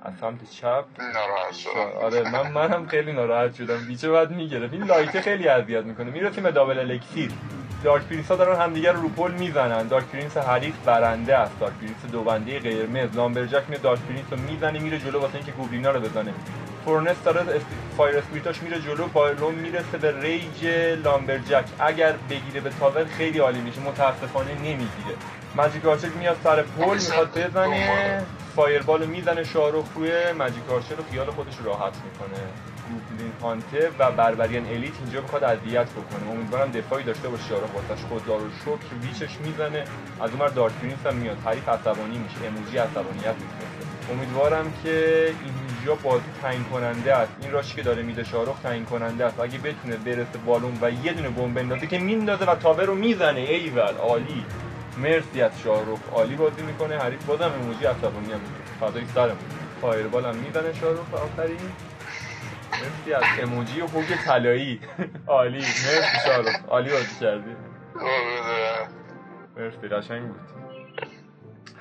از 0.05 0.13
سمت 0.21 0.49
چپ. 0.51 0.85
ناراحت 1.13 1.53
شدم. 1.53 1.97
آره 2.01 2.31
من 2.31 2.51
منم 2.51 2.87
خیلی 2.87 3.13
ناراحت 3.13 3.55
شدم. 3.55 3.87
Witch 3.87 4.06
ه 4.06 4.09
بعد 4.09 4.31
می‌گرفت 4.31 4.73
این 4.73 4.83
Light 4.83 5.21
خیلی 5.21 5.47
اذیت 5.47 5.83
می‌کنه. 5.83 6.11
می‌رسیم 6.11 6.43
به 6.43 6.51
double 6.51 6.79
elixir. 6.79 7.31
Dark 7.83 8.03
Prince 8.03 8.27
ها 8.27 8.35
دارن 8.35 8.61
همدیگه 8.61 8.91
رو 8.91 9.09
پل 9.09 9.31
می‌زنن. 9.31 9.87
Dark 9.87 10.05
Prince 10.05 10.37
حریف 10.37 10.75
برنده 10.85 11.37
است. 11.37 11.59
Dark 11.59 11.73
Prince 11.73 12.05
دو 12.11 12.23
بنده 12.23 12.59
قرمز. 12.59 13.15
Lumberjack 13.15 13.63
میاد 13.67 13.81
Dark 13.81 13.99
Prince 13.99 14.25
رو 14.31 14.37
می‌زنه 14.37 14.79
میره 14.79 14.99
جلو 14.99 15.19
واسه 15.19 15.35
اینکه 15.35 15.51
goblin 15.51 15.86
ا 15.86 15.91
رو 15.91 15.99
بزنه. 15.99 16.33
Furnace 16.85 17.23
داره 17.23 17.41
است... 17.41 17.65
Fire 17.97 18.17
Spirit 18.17 18.52
اش 18.52 18.63
میره 18.63 18.81
جلو 18.81 19.07
بالون 19.07 19.55
می‌رسه 19.55 19.97
به 19.97 20.21
rage 20.21 20.65
Lumberjack 21.03 21.65
اگر 21.79 22.13
بگیره 22.29 22.61
به 22.61 22.69
tower 22.79 23.05
خیلی 23.05 23.39
عالی 23.39 23.61
میشه. 23.61 23.81
متاسفانه 23.81 24.53
نمی‌گیره. 24.53 25.15
Magic 25.55 25.85
Archer 25.85 26.07
میاد 26.07 26.37
سر 26.43 26.61
پل 26.61 26.93
می‌خواد 26.93 27.37
بزنه. 27.37 28.25
Fireball 28.55 29.01
رو 29.01 29.07
می‌زنه 29.07 29.43
شاروخ 29.43 29.85
روی 29.95 30.31
Magic 30.31 30.69
Archer 30.69 30.95
رو 30.95 31.03
خیال 31.11 31.31
خودش 31.31 31.53
راحت 31.65 31.93
می‌کنه. 32.05 32.41
Goblin 32.89 33.31
Hut 33.41 33.79
ه 33.79 33.91
و 33.99 34.11
Barbarian 34.11 34.65
Elite 34.65 34.93
اینجا 35.03 35.21
می‌خواد 35.21 35.43
اذیت 35.43 35.89
بکنه. 35.89 36.31
امیدوارم 36.31 36.71
دفاعی 36.71 37.03
داشته 37.03 37.29
باشه 37.29 37.43
شاروخ 37.49 37.69
واسش 37.75 38.01
خدا 38.03 38.41
رو 38.41 38.49
شکر 38.61 38.95
Witch 39.01 39.27
ش 39.27 39.37
می‌زنه. 39.45 39.83
از 40.21 40.29
اون 40.31 40.39
ور 40.39 40.47
Dark 40.47 40.73
Prince 40.73 41.05
هم 41.05 41.15
میاد. 41.15 41.37
حریف 41.45 41.69
عصبانی 41.69 42.17
میشه. 42.17 42.35
emoji 42.47 42.77
عصبانیت 42.77 43.35
میفرسته 43.43 44.11
امیدوارم 44.11 44.73
که 44.83 45.25
اینجا 45.45 45.95
بازی 45.95 46.23
تعیین 46.41 46.63
کننده 46.63 47.15
است. 47.15 47.31
این 47.41 47.51
rush 47.51 47.71
ی 47.71 47.75
که 47.75 47.81
داره 47.81 48.03
میده 48.03 48.23
شاروخ 48.23 48.59
تعیین 48.59 48.85
کننده 48.85 49.25
است. 49.25 49.39
اگه 49.39 49.57
بتونه 49.57 49.95
برسه 49.95 50.37
بالون 50.45 50.77
و 50.81 50.91
یه 50.91 51.13
دونه 51.13 51.29
بمب 51.29 51.53
بندازه 51.53 51.87
که 51.87 51.97
میندازه 51.99 52.45
و 52.45 52.55
tower 52.55 52.83
رو 52.85 52.95
می‌زنه. 52.95 53.39
ایول 53.39 53.95
عالی. 53.97 54.45
مرسی 54.97 55.41
از 55.41 55.61
شاروخ 55.61 55.99
عالی 56.13 56.35
بازی 56.35 56.61
می‌کنه. 56.61 56.97
حریف 56.97 57.25
بازم 57.25 57.51
emoji 57.61 57.85
عصبانی 57.85 58.31
هم 58.31 58.39
میشه 58.39 58.79
فدای 58.79 59.05
سرمون. 59.05 59.37
فایربال 59.81 60.25
هم 60.25 60.35
می‌زنه 60.35 60.73
شاروخ 60.73 61.13
آخرین. 61.13 61.71
مرسی 62.71 63.13
از 63.13 63.23
اموجی 63.41 63.81
و 63.81 63.87
خوک 63.87 64.05
طلایی. 64.25 64.79
عالی. 65.27 65.57
مرسی 65.57 66.19
شاروخ 66.25 66.55
عالی 66.67 66.91
بازی 66.91 67.19
کردی. 67.19 67.55
مرسی. 69.57 69.87
قشنگ 69.87 70.27
بود. 70.27 70.39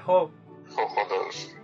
خب. 0.07 0.31
خب 0.77 0.89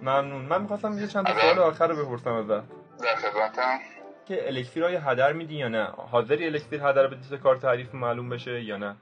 ممنون. 0.02 0.42
من 0.42 0.62
می‌خواستم 0.62 0.98
یه 0.98 1.06
چند 1.06 1.28
آره. 1.28 1.40
سوال 1.40 1.58
آخر 1.58 1.86
رو 1.86 2.04
بپرسم 2.04 2.32
ازت. 2.32 2.48
در 2.50 3.16
خدمتم. 3.16 3.78
که 4.26 4.46
الکسیر 4.46 4.84
های 4.84 4.94
هدر 4.96 5.32
میدی 5.32 5.54
یا 5.54 5.68
نه؟ 5.68 5.84
حاضری 5.84 6.46
الکسیر 6.46 6.80
هدر 6.82 7.08
تا 7.30 7.36
کار 7.36 7.56
تعریف 7.56 7.94
معلوم 7.94 8.28
بشه 8.28 8.62
یا 8.62 8.76
نه؟ 8.76 8.96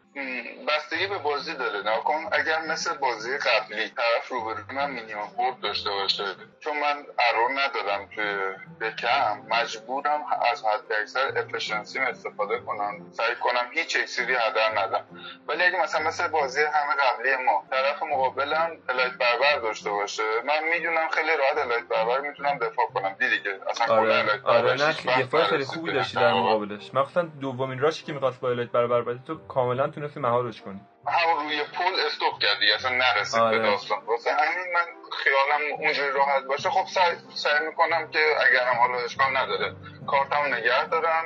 بستگی 0.98 1.06
به 1.10 1.18
بازی 1.18 1.54
داره 1.54 1.96
نکن 1.96 2.28
اگر 2.32 2.60
مثل 2.60 2.94
بازی 2.94 3.38
قبلی 3.38 3.88
طرف 3.88 4.28
روبروی 4.28 4.62
من 4.74 4.90
مینیمم 4.90 5.28
بورد 5.36 5.60
داشته 5.60 5.90
باشه. 5.90 6.24
چون 6.60 6.72
من 6.80 7.06
arrow 7.18 7.50
ندارم 7.60 8.08
توی 8.14 8.54
deck 8.80 9.28
م 9.28 9.40
مجبورم 9.48 10.20
از 10.52 10.64
حد 10.64 10.92
اکثر 11.00 11.32
efficiency 11.36 11.96
م 11.96 12.02
استفاده 12.02 12.58
کنم. 12.58 13.10
سعی 13.12 13.34
کنم 13.34 13.70
هیچ 13.72 13.96
elixir 13.96 14.29
ی 14.29 14.34
هدر 14.34 14.78
ندم. 14.78 15.04
ولی 15.48 15.62
اگه 15.62 15.82
مثلا 15.82 16.06
مثل 16.06 16.28
بازی 16.28 16.60
همه 16.60 16.94
قبلی 16.94 17.44
ما 17.46 17.64
طرف 17.70 18.02
مقابلم 18.02 18.70
Elite 18.88 19.12
Barbar 19.12 19.58
داشته 19.62 19.90
باشه 19.90 20.22
من 20.44 20.64
می‌دونم 20.72 21.08
خیلی 21.08 21.36
راحت 21.36 21.58
Elite 21.58 21.88
Barbar 21.88 22.20
می‌تونم 22.20 22.58
دفاع 22.58 22.86
کنم. 22.94 23.16
دیدی 23.18 23.42
که 23.42 23.60
اصلا 23.70 23.96
آره 23.96 24.14
Elite 24.14 24.44
آره 24.44 24.72
نه 24.72 25.22
دفاع 25.22 25.44
خیلی 25.44 25.64
خوبی 25.64 25.92
داشتی 25.92 26.16
در. 26.16 26.32
مقابلش. 26.32 26.94
مخصوصا 26.94 27.22
دومین 27.22 27.78
rush 27.78 27.99
ی 27.99 28.04
که 28.04 28.12
می‌خواست 28.12 28.40
با 28.40 28.50
Elite 28.50 28.70
Barbar 28.70 29.02
بدی 29.02 29.20
تو 29.26 29.46
کاملا 29.46 29.88
تونستی 29.88 30.20
مهارش 30.20 30.62
کنی. 30.62 30.80
همون 31.06 31.44
روی 31.44 31.64
پل 31.64 32.00
stop 32.06 32.38
کردی 32.38 32.72
اصلا 32.72 32.90
نرسید 32.90 33.40
آره. 33.40 33.58
به 33.58 33.64
داستان. 33.64 34.04
واسه 34.04 34.30
همین 34.30 34.72
من 34.74 34.86
خیالم 35.24 35.72
اونجوری 35.78 36.10
راحت 36.10 36.42
باشه. 36.42 36.70
خب 36.70 36.86
سعی, 36.86 37.16
سعی 37.34 37.66
می‌کنم 37.66 38.10
که 38.10 38.18
اگرم 38.46 38.76
حالا 38.76 38.98
اشکال 38.98 39.36
نداره 39.36 39.76
کارتم 40.06 40.54
نگه 40.54 40.86
دارم. 40.86 41.24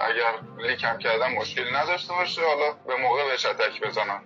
اگر 0.00 0.32
لیکم 0.58 0.98
کردم 0.98 1.32
مشکلی 1.32 1.72
نداشته 1.72 2.14
باشه. 2.14 2.42
حالا 2.46 2.72
به 2.86 2.96
موقع 2.96 3.24
بهش 3.28 3.46
اتک 3.46 3.80
بزنم. 3.80 4.24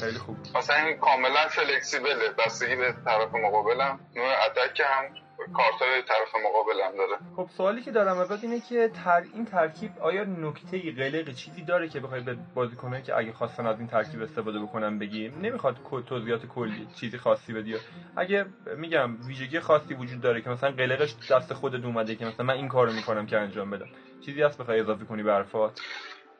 خیلی 0.00 0.18
خوب. 0.18 0.36
مثلا 0.54 0.76
این 0.76 0.98
کاملا 0.98 1.48
فلکسیبله. 1.48 2.28
بستگی 2.28 2.76
به 2.76 2.94
طرف 3.04 3.34
مقابلم. 3.34 4.00
نوع 4.14 4.44
اتک 4.44 4.80
هم 4.80 5.21
کارتای 5.54 6.02
طرف 6.02 6.36
مقابلم 6.44 6.96
داره. 6.96 7.18
خب 7.36 7.48
سوالی 7.56 7.82
که 7.82 7.90
دارم 7.90 8.18
ازت 8.18 8.44
اینه 8.44 8.60
که 8.60 8.90
تر... 9.04 9.24
این 9.34 9.44
ترکیب 9.44 9.90
آیا 10.00 10.24
نکته 10.24 10.92
قلق 10.92 11.34
چیزی 11.34 11.62
داره 11.62 11.88
که 11.88 12.00
بخوای 12.00 12.20
به 12.20 12.36
بازیکنایی 12.54 13.02
که 13.02 13.16
اگه 13.16 13.32
خواستن 13.32 13.66
از 13.66 13.78
این 13.78 13.88
ترکیب 13.88 14.22
استفاده 14.22 14.58
بکنن 14.58 14.98
بگیم 14.98 15.40
نمی‌خواد 15.40 15.76
توضیحات 16.06 16.46
کلی 16.46 16.88
چیزی 17.00 17.18
خاصی 17.18 17.52
بدی 17.52 17.76
اگه 18.16 18.46
میگم 18.76 19.26
ویژگی 19.26 19.60
خاصی 19.60 19.94
وجود 19.94 20.20
داره 20.20 20.42
که 20.42 20.50
مثلا 20.50 20.70
قلقش 20.70 21.14
دست 21.30 21.52
خودت 21.54 21.84
اومده 21.84 22.16
که 22.16 22.24
مثلا 22.24 22.46
من 22.46 22.54
این 22.54 22.68
کارو 22.68 22.92
می‌کنم 22.92 23.26
که 23.26 23.38
انجام 23.38 23.70
بدم 23.70 23.88
چیزی 24.24 24.42
هست 24.42 24.58
بخوای 24.58 24.80
اضافه 24.80 25.04
کنی 25.04 25.22
به 25.22 25.32
حرفات؟ 25.32 25.80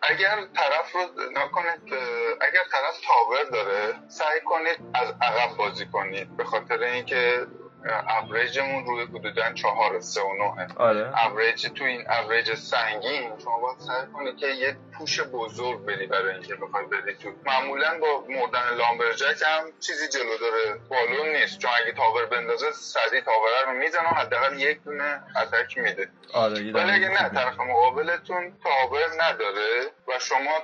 اگر 0.03 0.37
طرف 0.55 0.93
رو 0.93 1.01
نکنید 1.33 1.95
اگر 2.41 2.65
طرف 2.73 3.01
تاور 3.07 3.51
داره 3.53 3.95
سعی 4.09 4.41
کنید 4.45 4.79
از 4.95 5.15
عقب 5.23 5.57
بازی 5.57 5.87
کنید 5.87 6.37
به 6.37 6.45
خاطر 6.45 6.79
اینکه 6.79 7.47
اوریجمون 7.91 8.87
روی 8.87 9.05
حدودا 9.05 9.53
چهار 9.53 10.01
سه 10.01 10.21
و 10.21 10.55
آره. 10.77 11.27
اوریج 11.27 11.67
تو 11.67 11.85
این 11.85 12.11
اوریج 12.11 12.55
سنگین 12.55 13.39
شما 13.45 13.61
باید 13.61 13.79
سعی 13.79 14.07
کنید 14.13 14.37
که 14.37 14.47
یه 14.47 14.77
پوش 14.99 15.21
بزرگ 15.21 15.87
بدی 15.87 16.07
برای 16.07 16.33
اینکه 16.35 16.55
بخوای 16.55 16.85
بدی 16.85 17.15
تو. 17.15 17.33
معمولا 17.45 17.99
با 18.01 18.25
مردن 18.29 18.77
لامبرجک 18.77 19.43
هم 19.47 19.73
چیزی 19.81 20.09
جلو 20.09 20.39
داره. 20.41 20.81
بالون 20.89 21.37
نیست. 21.37 21.59
چون 21.59 21.71
اگه 21.83 21.93
تاور 21.93 22.27
بندازه 22.27 22.71
سریع 22.71 23.21
تاور 23.21 23.49
رو 23.67 23.73
می‌زنه 23.73 24.11
و 24.11 24.15
حداقل 24.15 24.61
یک 24.61 24.83
دونه 24.85 25.23
اتک 25.43 25.79
میده. 25.79 26.09
آره 26.35 26.73
ولی 26.73 26.93
اگه 26.93 27.09
نه. 27.09 27.29
طرف 27.29 27.61
مقابلتون 27.61 28.59
تاور 28.63 29.09
نداره 29.19 29.91
و 30.09 30.19
شما 30.19 30.63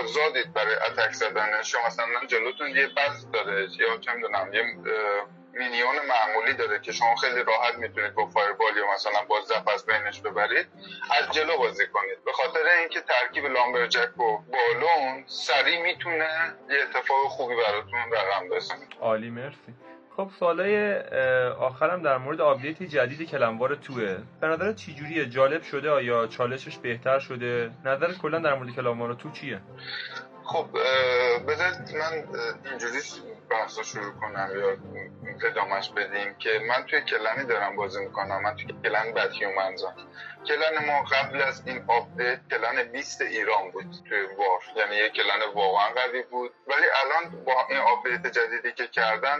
آزادید 0.00 0.52
برای 0.52 0.74
اتک 0.74 1.12
زدنش 1.12 1.74
یا 1.74 1.86
مثلا 1.86 2.06
جلوتون 2.28 2.68
یه 2.68 2.86
بز 2.86 3.30
داره. 3.32 3.68
یا 3.78 3.98
چه 3.98 4.12
می‌دونم 4.12 4.54
یه 4.54 4.62
مینیون 5.58 5.96
معمولی 6.08 6.54
داره 6.54 6.80
که 6.80 6.92
شما 6.92 7.16
خیلی 7.16 7.44
راحت 7.44 7.74
می‌تونید 7.74 8.14
با 8.14 8.26
فایربال 8.26 8.76
یا 8.76 8.84
مثلا 8.94 9.24
با 9.28 9.38
از 9.74 9.86
بینش 9.86 10.20
ببرید 10.20 10.66
از 11.18 11.34
جلو 11.34 11.58
بازی 11.58 11.86
کنید. 11.86 12.24
به 12.24 12.32
خاطر 12.32 12.68
اینکه 12.78 13.00
ترکیب 13.00 13.44
لامبرجک 13.44 14.20
و 14.20 14.38
بالون 14.52 15.24
سریع 15.26 15.82
می‌تونه 15.82 16.28
یه 16.70 16.76
اتفاق 16.82 17.28
خوبی 17.28 17.54
براتون 17.56 17.98
رقم 18.12 18.48
بزنه. 18.48 18.86
عالی 19.00 19.30
مرسی. 19.30 19.74
خب 20.16 20.30
سوالای 20.38 20.98
آخرم 21.52 22.02
در 22.02 22.18
مورد 22.18 22.40
آپدیت 22.40 22.82
جدید 22.82 23.30
کلموار 23.30 23.74
توه. 23.74 24.18
به 24.40 24.46
نظرت 24.46 24.76
چی 24.76 24.94
جوریه؟ 24.94 25.26
جالب 25.26 25.62
شده 25.62 25.90
آیا 25.90 26.26
چالشش 26.26 26.78
بهتر 26.78 27.18
شده؟ 27.18 27.70
نظرت 27.84 28.18
کلا 28.18 28.38
در 28.38 28.54
مورد 28.54 28.74
کلموار 28.76 29.14
تو 29.14 29.30
چیه؟ 29.30 29.60
خب 30.44 30.66
بذارید 31.48 31.96
من 31.96 32.24
اینجوری 32.70 33.00
بحث 33.50 33.78
رو 33.78 33.84
شروع 33.84 34.12
کنم 34.20 34.50
یا 34.54 34.76
ادامهش 35.50 35.90
بدیم 35.96 36.34
که 36.34 36.50
من 36.68 36.84
توی 36.86 37.00
کلنی 37.00 37.44
دارم 37.44 37.76
بازی 37.76 38.04
می‌کنم. 38.04 38.42
من 38.42 38.56
توی 38.56 38.74
کلن 38.84 39.14
بدهیومنزم 39.14 39.94
کلن 40.48 40.86
ما 40.86 41.02
قبل 41.02 41.42
از 41.42 41.62
این 41.66 41.84
آپدیت 41.86 42.40
کلن 42.50 42.82
20 42.92 43.20
ایران 43.20 43.70
بود 43.70 43.86
توی 44.08 44.22
وار. 44.22 44.60
یعنی 44.76 44.96
یه 44.96 45.08
کلن 45.08 45.40
واقعا 45.54 45.88
قوی 45.88 46.22
بود. 46.22 46.50
ولی 46.66 46.86
الان 47.04 47.44
با 47.44 47.66
این 47.68 47.78
آپدیت 47.78 48.26
جدیدی 48.26 48.72
که 48.72 48.86
کردن 48.86 49.38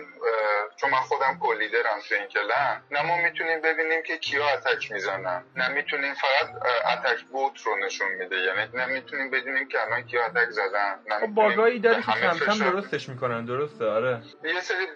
چون 0.76 0.90
من 0.90 1.00
خودم 1.00 1.38
کلیدرم 1.40 1.98
توی 2.08 2.18
این 2.18 2.28
کلن 2.28 2.82
نه 2.90 3.02
ما 3.02 3.16
می‌تونیم 3.16 3.60
ببینیم 3.60 4.02
که 4.02 4.18
کیا 4.18 4.48
اتک 4.48 4.92
می‌زنن 4.92 5.44
نه 5.56 5.68
می‌تونیم 5.68 6.14
فقط 6.14 6.48
اتک 6.92 7.24
بوت 7.24 7.62
رو 7.62 7.76
نشون 7.76 8.08
میده. 8.08 8.36
یعنی 8.36 8.70
نه 8.74 8.86
می‌تونیم 8.86 9.30
بدونیم 9.30 9.68
که 9.68 9.82
الان 9.82 10.02
کیا 10.02 10.26
اتک 10.26 10.50
زدن 10.50 10.98
نه 11.06 11.18
خب 11.20 11.26
باگایی 11.26 11.78
داری 11.78 12.02
که 12.02 12.12
کم 12.12 12.38
کم 12.38 12.70
درستش 12.70 13.08
می‌کنن 13.08 13.44
درسته؟ 13.44 13.84
آره. 13.98 14.22
یه 14.44 14.60
سری 14.60 14.86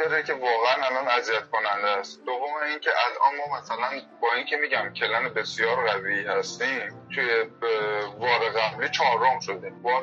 داره 0.00 0.22
که 0.22 0.32
واقعا 0.32 0.86
الان 0.86 1.08
اذیت 1.08 1.44
کننده 1.52 1.88
است. 1.88 2.24
دوم 2.26 2.54
اینکه 2.70 2.90
الان 3.06 3.32
ما 3.38 3.58
مثلا 3.58 3.88
با 4.22 4.28
اینکه 4.36 4.56
میگم 4.56 4.92
کلن 4.92 5.28
بسیار 5.28 5.86
قوی 5.88 6.26
هستیم 6.26 7.08
توی 7.14 7.28
وار 8.18 8.40
قبلی 8.48 8.88
چهارم 8.88 9.40
شدیم. 9.40 9.82
وار 9.82 10.02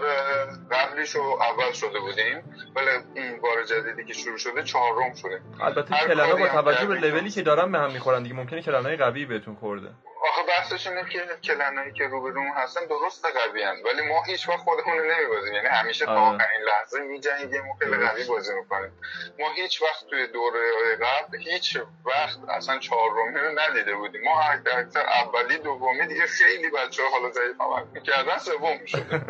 قبلیش 0.72 1.16
رو 1.16 1.22
اول 1.22 1.72
شده 1.72 2.00
بودیم 2.00 2.38
ولی 2.76 2.90
این 3.16 3.40
وار 3.40 3.64
جدیدی 3.64 4.06
که 4.06 4.14
شروع 4.14 4.38
شده 4.38 4.64
چهارم 4.64 5.14
شدیم 5.16 5.60
البته 5.62 5.96
کلنا 6.08 6.36
با 6.36 6.48
توجه 6.48 6.86
به. 6.86 6.94
لولی 6.96 7.30
که 7.30 7.42
دارن 7.42 7.72
به 7.72 7.78
هم 7.78 7.92
می‌خورن 7.92 8.24
دیگه. 8.24 8.36
ممکنه 8.36 8.62
کلنای 8.62 8.96
قوی 8.96 9.26
بهتون 9.26 9.56
خورده. 9.56 9.90
بحثش 10.48 10.88
اینه 10.88 11.10
که 11.10 11.20
کلنایی 11.44 11.92
که 11.92 12.04
روبروم 12.04 12.48
هستن 12.56 12.86
درست 12.86 13.26
قوی 13.26 13.64
هن. 13.64 13.76
ولی 13.86 14.08
ما 14.08 14.24
هیچ 14.24 14.50
وقت 14.50 14.60
خودمون 14.60 15.12
نمیبازیم 15.12 15.54
یعنی 15.54 15.68
همیشه 15.68 16.06
تا 16.06 16.12
آره. 16.12 16.36
آخرین 16.36 16.62
لحظه 16.62 17.00
میجنگیم 17.00 17.70
و 17.70 17.74
خیلی. 17.80 17.98
قوی 17.98 18.24
بازی 18.24 18.54
می‌کنیم 18.56 18.92
ما 19.40 19.52
هیچ 19.56 19.82
وقت 19.82 20.08
توی 20.10 20.28
دوره 20.28 20.96
قبل 20.96 21.38
هیچ 21.38 21.78
وقت 22.06 22.50
اصلا 22.50 22.80
چهارمی 22.80 23.40
رو 23.40 23.60
ندیده 23.60 23.96
بودیم 23.96 24.22
ما 24.24 24.42
اکثر 24.42 25.00
اولی 25.00 25.58
دومی 25.58 26.08
دیگه 26.08 26.26
خیلی 26.28 26.70
بچه 26.70 27.04
حالا 27.12 27.32
ضعیف 27.32 27.62
عمل 27.62 27.84
می‌کردن 27.94 28.38
سوم 28.38 28.78
می‌شده 28.82 29.22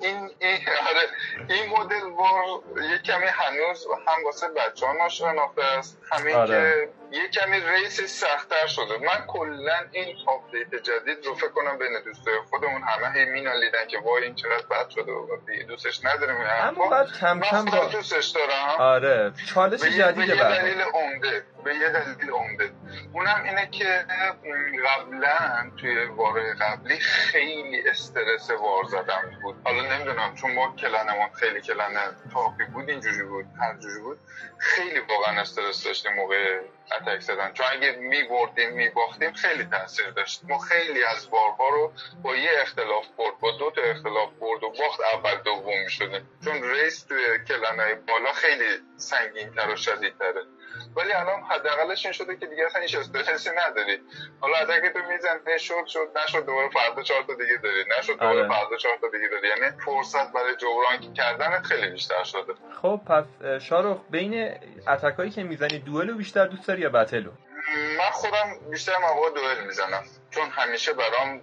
این 0.00 0.30
این 0.38 0.58
آره 0.88 1.08
این 1.48 1.70
مدل 1.70 2.10
با 2.10 2.62
یه 2.90 2.98
کمی 2.98 3.26
هنوز 3.26 3.86
هم 4.06 4.24
واسه 4.24 4.48
بچه 4.48 4.86
ها 4.86 4.92
ناشناخته 4.92 5.64
است 5.64 5.98
همین 6.12 6.34
آره. 6.34 6.48
که 6.48 6.88
یه 7.12 7.28
کمی 7.28 7.60
race 7.60 8.00
سختتر 8.00 8.66
شده. 8.66 8.98
من 8.98 9.26
کلا 9.26 9.76
این 9.92 10.16
update 10.26 10.74
جدید 10.82 11.26
رو 11.26 11.34
فکر 11.34 11.48
کنم 11.48 11.78
بین 11.78 12.02
دوستای 12.04 12.34
خودمون 12.50 12.82
همه 12.82 13.12
هی 13.14 13.24
مینالیدن 13.24 13.86
که 13.88 13.98
وای 13.98 14.24
این 14.24 14.34
چقدر 14.34 14.66
بد 14.70 14.88
شده 14.88 15.12
و 15.12 15.26
دوستش 15.68 16.04
نداریم 16.04 16.36
اما. 16.60 16.88
بعد 16.88 17.06
کم 17.20 17.40
کم 17.40 17.64
با 17.64 17.84
دوستش 17.84 18.26
دارم. 18.26 18.76
آره. 18.78 19.32
چالش 19.54 19.80
جدیده 19.80 20.34
بعد. 20.34 20.60
دلیل 20.60 20.80
عمده. 20.80 21.44
به 21.66 21.74
یه 21.74 21.90
دلیل 21.90 22.30
عمده. 22.30 22.70
اونم 23.12 23.42
اینه 23.44 23.68
که 23.70 24.04
قبلا 24.86 25.70
توی 25.80 26.04
war 26.04 26.54
قبلی 26.54 26.98
خیلی 26.98 27.88
استرس 27.88 28.50
war 28.50 28.84
زدن 28.84 29.38
بود. 29.42 29.56
حالا 29.64 29.96
نمی‌دونم 29.96 30.34
چون 30.34 30.54
ما 30.54 30.76
clan 30.76 31.06
مون 31.06 31.28
خیلی 31.32 31.60
clan 31.60 32.16
top 32.32 32.56
ی 32.56 32.64
بود 32.64 32.88
اینجوری 32.90 33.22
بود 33.22 33.44
هر 33.60 33.74
جوری 33.78 34.00
بود. 34.00 34.18
خیلی 34.58 35.00
واقعا 35.00 35.40
استرس 35.40 35.84
داشتیم 35.84 36.12
موقع 36.14 36.60
اتک 36.92 37.20
زدن. 37.20 37.52
چون 37.52 37.66
اگه 37.70 37.92
میبردیم 37.92 38.72
میباختیم 38.72 39.32
خیلی 39.32 39.64
تاثیر 39.64 40.10
داشت. 40.10 40.40
ما 40.48 40.58
خیلی 40.58 41.04
از 41.04 41.28
وارها 41.28 41.68
رو 41.68 41.92
با 42.22 42.36
یه 42.36 42.50
اختلاف 42.62 43.06
برد 43.18 43.38
با 43.40 43.50
دو 43.50 43.70
تا 43.70 43.82
اختلاف 43.82 44.30
برد 44.40 44.62
و 44.64 44.70
باخت 44.70 45.00
اول 45.14 45.42
دوم 45.44 45.82
می‌شدیم. 45.84 46.28
چون 46.44 46.70
ریس 46.70 47.02
توی 47.02 47.24
کلنهای 47.48 47.94
بالا 47.94 48.32
خیلی 48.32 48.68
سنگین 48.96 49.50
تر 49.50 49.68
و 49.68 49.76
شدید 49.76 50.18
تره 50.18 50.42
ولی 50.96 51.12
الان 51.12 51.42
حداقلش 51.42 52.06
این 52.06 52.12
شده 52.12 52.36
که 52.36 52.46
دیگه 52.46 52.66
اصلا 52.66 52.82
هیچ 52.82 52.96
استرسی 52.96 53.50
نداری. 53.56 53.98
حالا 54.40 54.56
اتک 54.56 54.92
تو 54.92 54.98
می‌زنی 54.98 55.58
شد 55.58 55.86
شد 55.86 56.08
نشد 56.24 56.46
دوباره 56.46 56.68
فردا 56.68 57.02
چهار 57.02 57.22
تا 57.22 57.34
دیگه 57.34 57.56
داری. 57.62 57.84
نشد 57.98 58.12
دوباره 58.12 58.38
آره. 58.38 58.48
فردا 58.48 58.76
چهار 58.76 58.96
تا 59.00 59.08
دیگه 59.08 59.28
داری. 59.28 59.48
یعنی 59.48 59.76
فرصت 59.84 60.32
برای 60.32 60.56
جبران 60.56 61.14
کردن 61.14 61.62
خیلی 61.62 61.86
بیشتر 61.90 62.24
شده. 62.24 62.52
خب 62.82 63.00
پس 63.08 63.24
اه، 63.44 63.58
شارخ 63.58 63.98
بین 64.10 64.54
اتکایی 64.88 65.30
که 65.30 65.42
می‌زنی 65.42 65.78
دوئلو 65.78 66.16
بیشتر 66.16 66.46
دوست 66.46 66.68
داری 66.68 66.80
یا 66.80 66.88
بتلو 66.88 67.30
من 67.98 68.10
خودم 68.12 68.70
بیشتر 68.70 68.92
مواقع 69.00 69.30
دوئل 69.30 69.66
می‌زنم. 69.66 70.02
چون 70.36 70.50
همیشه 70.50 70.92
برام 70.92 71.40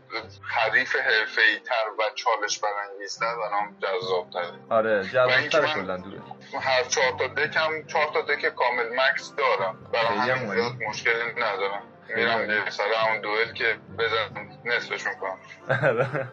حریف 0.56 0.96
حرفه‌ای 0.96 1.60
تر 1.60 1.90
و 2.00 2.04
چالش 2.16 2.60
برانگیزتر 2.60 3.36
برام 3.36 3.78
جذاب 3.82 4.30
تره 4.30 4.52
آره 4.70 5.04
جذاب‌تر 5.04 5.62
من- 5.62 5.74
کلا 5.74 5.98
دوئل 5.98 6.22
هر 6.62 6.84
چهار 6.84 7.12
تا 7.20 7.28
دکم 7.28 7.88
چهار 7.88 8.08
تا 8.14 8.22
دک 8.22 8.46
کامل 8.56 8.90
مکس 8.96 9.34
دارم. 9.36 9.78
برام 9.94 10.18
همین. 10.18 10.54
زیاد 10.54 10.72
مشکلی 10.90 11.32
ندارم. 11.38 11.82
میرم 12.16 12.70
سر 12.70 12.84
همون 13.08 13.22
دوئل 13.22 13.54
که 13.54 13.78
بزنم 14.00 14.50
نصفشون 14.66 15.14
کنم. 15.16 15.38
آره. 15.90 16.28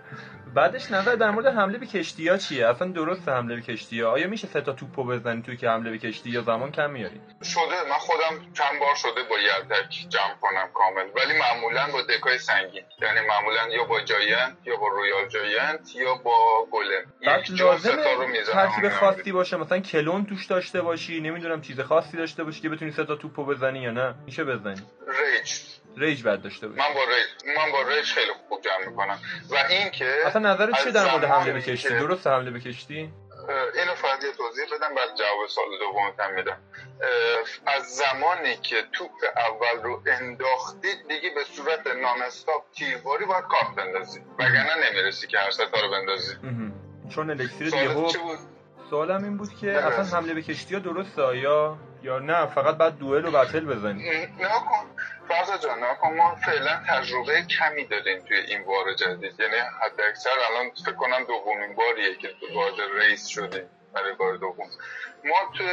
بعدش 0.54 0.90
نظر 0.90 1.14
در 1.14 1.30
مورد 1.30 1.46
حمله 1.46 1.78
به 1.78 1.86
کشتی 1.86 2.28
ها 2.28 2.36
چیه؟ 2.36 2.68
اصلا 2.68 2.88
درست 2.88 3.28
حمله 3.28 3.56
به 3.56 3.62
کشتی 3.62 4.00
ها؟ 4.00 4.10
آیا 4.10 4.28
میشه 4.28 4.46
سه 4.46 4.60
تا 4.60 4.72
توپو 4.72 5.04
بزنی 5.04 5.42
توی 5.42 5.56
که 5.56 5.70
حمله 5.70 5.90
به 5.90 5.98
کشتی 5.98 6.30
یا 6.30 6.42
زمان 6.42 6.72
کم 6.72 6.90
میاری؟ 6.90 7.20
شده. 7.44 7.88
من 7.88 7.98
خودم 7.98 8.52
چند 8.54 8.80
بار 8.80 8.94
شده 8.94 9.22
با 9.30 9.38
یه 9.38 9.54
attack 9.54 10.08
جمع 10.08 10.34
کنم 10.40 10.68
کامل. 10.74 11.04
ولی 11.16 11.38
معمولا 11.38 11.86
با 11.92 12.02
deck 12.02 12.31
ای 12.31 12.38
سنگین. 12.38 12.84
یعنی 13.02 13.20
معمولا 13.28 13.68
یا 13.68 13.84
با 13.84 14.00
giant 14.00 14.56
یا 14.64 14.76
با 14.76 14.88
royal 14.88 15.28
giant 15.28 15.96
یا 15.96 16.14
با 16.14 16.66
golem 16.70 17.12
یک 17.20 17.60
لازمه 17.60 18.14
رو 18.14 18.42
ترتیب 18.52 18.88
خاصی 18.88 19.32
باشه. 19.32 19.56
مثلا 19.56 19.78
کلون 19.78 20.26
توش 20.26 20.46
داشته 20.46 20.82
باشی. 20.82 21.20
نمی‌دونم 21.20 21.60
چیز 21.60 21.80
خاصی 21.80 22.16
داشته 22.16 22.44
باشی 22.44 22.60
که 22.60 22.68
بتونی 22.68 22.90
سه 22.90 23.04
تا 23.04 23.16
توپو 23.16 23.44
بزنی 23.44 23.78
یا 23.78 23.90
نه. 23.90 24.14
میشه 24.26 24.44
بزنی. 24.44 24.82
rage. 25.08 25.52
rage 25.96 26.22
بعد 26.22 26.42
داشته 26.42 26.68
باشی. 26.68 26.80
من 26.80 26.94
با 26.94 27.00
rage. 27.04 27.56
من 27.58 27.72
با 27.72 27.82
rage 27.82 28.04
خیلی 28.04 28.32
خوب. 28.48 28.49
جمع 28.60 28.86
می‌کنم. 28.90 29.18
و 29.50 29.54
اینکه 29.70 30.14
اصلا 30.26 30.54
نظرت 30.54 30.78
چیه 30.78 30.86
از 30.88 30.92
در 30.94 31.10
مورد 31.10 31.24
حمله 31.24 31.52
به 31.52 31.60
زمانی 31.60 31.76
کشتی 31.76 31.88
که- 31.88 31.94
درست 31.98 32.26
حمله 32.26 32.50
به 32.50 32.60
کشتی 32.60 33.12
اه، 33.48 33.56
اینو 33.80 33.94
فقط 33.94 34.24
یه 34.24 34.32
توضیح 34.32 34.64
بدم 34.76 34.94
بعد 34.94 35.08
جواب 35.18 35.48
سوال 35.48 35.64
دوم 35.80 36.34
میدم. 36.36 36.58
اه، 37.02 37.74
از 37.74 37.82
زمانی 37.82 38.56
که 38.56 38.76
توپ 38.92 39.10
اول 39.36 39.82
رو 39.82 40.02
انداختید 40.06 41.08
دیگه 41.08 41.30
به 41.34 41.44
صورت 41.44 41.86
non-stop 41.86 42.64
تیرباری 42.72 43.24
باید 43.24 43.44
کارت 43.44 43.76
بندازی 43.76 44.20
وگرنه 44.38 44.90
نمی‌رسی 44.90 45.26
که 45.26 45.38
هر 45.38 45.50
سه 45.50 45.70
تا 45.70 45.80
رو 45.80 45.90
بندازی. 45.90 46.34
چون 47.14 47.30
الکترید 47.30 47.74
یهو 47.74 48.08
چی 48.12 48.18
بود؟ 48.18 48.38
سوالم 48.90 49.24
این 49.24 49.36
بود 49.36 49.54
که. 49.60 49.70
اصلا 49.70 50.18
حمله 50.18 50.34
به 50.34 50.42
کشتی 50.42 50.74
ها 50.74 50.80
درسته 50.80 51.38
یا 51.38 51.78
یا 52.02 52.18
نه؟ 52.18 52.46
فقط 52.46 52.76
بعد 52.76 52.98
دوئل 52.98 53.24
و 53.24 53.30
battle 53.30 53.60
بزنی 53.64 54.02
نه 54.02 54.26
کن. 54.48 54.86
فرزا 55.30 55.58
جان 55.58 55.78
ما 56.16 56.34
فعلا 56.34 56.82
تجربه 56.88 57.42
کمی 57.42 57.84
داریم 57.84 58.24
توی 58.24 58.36
این 58.36 58.64
بار 58.64 58.94
جدید. 58.94 59.40
یعنی 59.40 59.56
حد 59.56 60.00
اکثر 60.00 60.30
الان 60.30 60.70
فکر 60.70 60.92
کنم 60.92 61.24
دومین 61.24 61.74
باریه 61.74 62.14
که 62.14 62.28
تو 62.40 62.54
وارد 62.54 62.74
ریس 62.94 63.26
شدیم 63.26 63.70
برای 63.94 64.12
بار 64.12 64.36
دوم. 64.36 64.70
ما 65.24 65.52
تو 65.58 65.64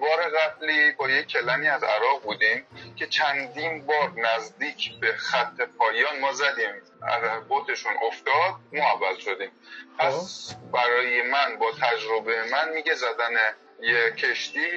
بار 0.00 0.22
قبلی 0.22 0.92
با 0.92 1.08
یک 1.08 1.26
کلنی 1.26 1.68
از 1.68 1.84
عراق 1.84 2.22
بودیم 2.22 2.66
که 2.96 3.06
چندین 3.06 3.86
بار 3.86 4.12
نزدیک 4.16 5.00
به 5.00 5.12
خط 5.12 5.60
پایان 5.78 6.20
ما 6.20 6.32
زدیم. 6.32 6.74
از 7.02 7.48
بوتشون 7.48 7.92
افتاد 8.06 8.54
ما 8.72 8.92
اول 8.92 9.18
شدیم. 9.18 9.50
پس 9.98 10.54
برای 10.72 11.22
من 11.22 11.56
با 11.56 11.72
تجربه 11.72 12.44
من 12.52 12.68
میگه 12.74 12.94
زدن 12.94 13.36
یه 13.80 14.10
کشتی 14.10 14.68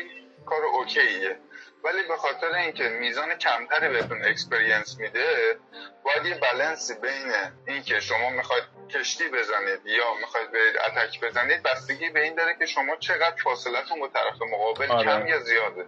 کار 0.46 0.66
OK 0.66 1.03
ه. 1.03 1.40
ولی 1.84 2.04
به 2.08 2.18
خاطر 2.18 2.48
اینکه 2.56 2.90
میزان 2.90 3.36
کمتری 3.36 3.90
بهتون 3.90 4.26
experience 4.26 5.00
میده 5.00 5.60
باید 6.04 6.26
یه 6.26 6.40
بلنسی 6.40 6.94
بین 6.94 7.34
اینکه 7.68 8.00
شما 8.00 8.30
می‌خواید 8.30 8.64
کشتی 8.90 9.24
بزنید 9.30 9.86
یا 9.86 10.14
می‌خواید 10.22 10.52
برید 10.52 10.78
attack 10.78 11.20
بزنید 11.22 11.64
بستگی 11.64 12.10
به 12.10 12.22
این 12.24 12.36
داره 12.36 12.56
که 12.60 12.66
شما 12.66 12.96
چقدر 12.96 13.36
فاصلتون 13.44 14.00
با 14.00 14.08
طرف 14.08 14.42
مقابل 14.52 14.92
آره. 14.92 15.04
کم 15.04 15.28
یا 15.28 15.40
زیاده. 15.40 15.86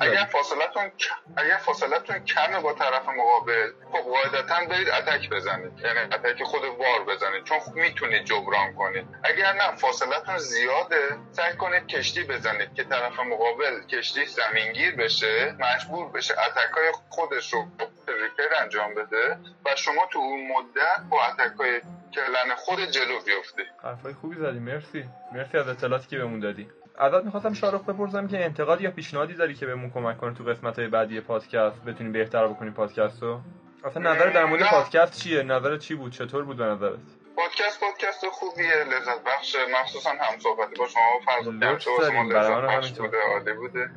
اگر 0.00 0.24
فاصلتون 0.24 0.92
اگر 1.36 1.56
فاصلتون 1.56 2.24
کمه 2.24 2.60
با 2.60 2.72
طرف 2.72 3.08
مقابل 3.08 3.72
خب 3.92 3.98
قاعدتا 3.98 4.64
برید 4.70 4.88
attack 4.88 5.30
بزنید. 5.30 5.72
یعنی 5.78 5.98
attack 5.98 6.42
خود 6.42 6.64
war 6.64 7.04
بزنید 7.04 7.44
چون 7.44 7.60
خب 7.60 7.74
می‌تونید 7.74 8.24
جبران 8.24 8.74
کنید. 8.74 9.06
اگر 9.24 9.52
نه 9.52 9.76
فاصلتون 9.76 10.38
زیاده 10.38 11.18
سعی 11.32 11.56
کنید 11.56 11.86
کشتی 11.86 12.24
بزنید 12.24 12.74
که 12.74 12.84
طرف 12.84 13.20
مقابل 13.20 13.86
کشتی 13.86 14.24
زمینگیر 14.24 14.96
بشه 14.96 15.56
مجبور 15.58 16.08
بشه 16.12 16.34
attack 16.40 16.85
ای 16.85 16.92
خودش 17.08 17.52
رو 17.52 17.66
ریپر 18.08 18.62
انجام 18.62 18.94
بده 18.94 19.38
و 19.66 19.76
شما 19.76 20.02
تو 20.12 20.18
اون 20.18 20.48
مدت 20.48 21.10
با 21.10 21.18
اتکای 21.24 21.80
کلن 22.14 22.54
خود 22.56 22.80
جلو 22.80 23.18
بیفتی. 23.26 23.62
حرفای 23.82 24.12
خوبی 24.12 24.36
زدی 24.36 24.58
مرسی. 24.58 25.04
مرسی 25.32 25.58
از 25.58 25.68
اطلاعاتی 25.68 26.08
که 26.08 26.18
بهمون 26.18 26.40
دادی. 26.40 26.68
ازت 26.98 27.24
می‌خواستم 27.24 27.52
شارخ 27.52 27.84
بپرسم 27.84 28.28
که 28.28 28.44
انتقاد 28.44 28.80
یا 28.80 28.90
پیشنهادی 28.90 29.34
داری 29.34 29.54
که 29.54 29.66
بهمون 29.66 29.90
کمک 29.90 30.18
کنه 30.18 30.34
تو 30.34 30.44
قسمت 30.44 30.78
های 30.78 30.88
بعدی 30.88 31.20
پادکست 31.20 31.84
بتونیم 31.84 32.12
بهتر 32.12 32.46
بکنیم 32.46 32.72
پادکست 32.72 33.22
رو 33.22 33.40
اصلا 33.84 34.12
نظر 34.12 34.30
در 34.30 34.44
مورد. 34.44 34.62
پادکست 34.70 35.22
چیه؟ 35.22 35.42
نظر 35.42 35.76
چی 35.76 35.94
بود؟ 35.94 36.12
چطور 36.12 36.44
بود 36.44 36.56
به 36.56 36.64
نظرت؟ 36.64 36.98
پادکست 37.36 37.80
پادکست 37.80 38.28
خوبیه 38.28 38.74
لذت 38.74 39.24
بخش 39.24 39.56
مخصوصا 39.72 40.10
هم 40.10 40.38
صحبتی 40.38 40.74
با 40.74 40.88
شما 40.88 41.20
فرض 41.26 41.48
لطف 41.48 41.84
که 41.84 41.90
واسه 41.90 42.10
ما 42.10 42.32
داریم، 42.32 42.60
برای 42.60 42.78
لذت 42.78 42.90
بخش. 42.90 42.98
بوده 42.98 43.18
عالی 43.20 43.52
بوده. 43.52 43.90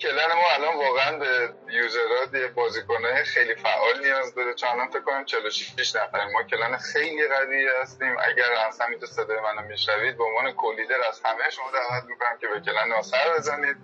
کلن 0.00 0.32
ما 0.34 0.50
الان 0.54 0.74
واقعا 0.76 1.18
به 1.18 1.54
یوزرات 1.70 2.34
یه 2.34 2.48
بازیکنه 2.48 3.24
خیلی 3.24 3.54
فعال 3.54 4.00
نیاز 4.04 4.34
داره. 4.34 4.54
چون 4.54 4.68
الان 4.68 4.88
فکر 4.88 5.00
کنم 5.00 5.24
46 5.24 5.96
نفریم. 5.96 6.32
ما 6.32 6.42
کلن 6.42 6.76
خیلی 6.76 7.28
قوی 7.28 7.68
هستیم. 7.82 8.16
اگر 8.18 8.44
همین 8.80 8.98
تو 8.98 9.06
صدای 9.06 9.40
منو 9.40 9.68
میشنوید 9.68 10.16
به 10.16 10.24
عنوان 10.24 10.52
کولیدر 10.52 11.00
از 11.08 11.20
همه 11.24 11.50
شما 11.50 11.70
دعوت 11.70 12.04
می‌کنم 12.08 12.38
که 12.40 12.46
به 12.48 12.60
کلن 12.60 13.02
سر 13.02 13.34
بزنید. 13.38 13.76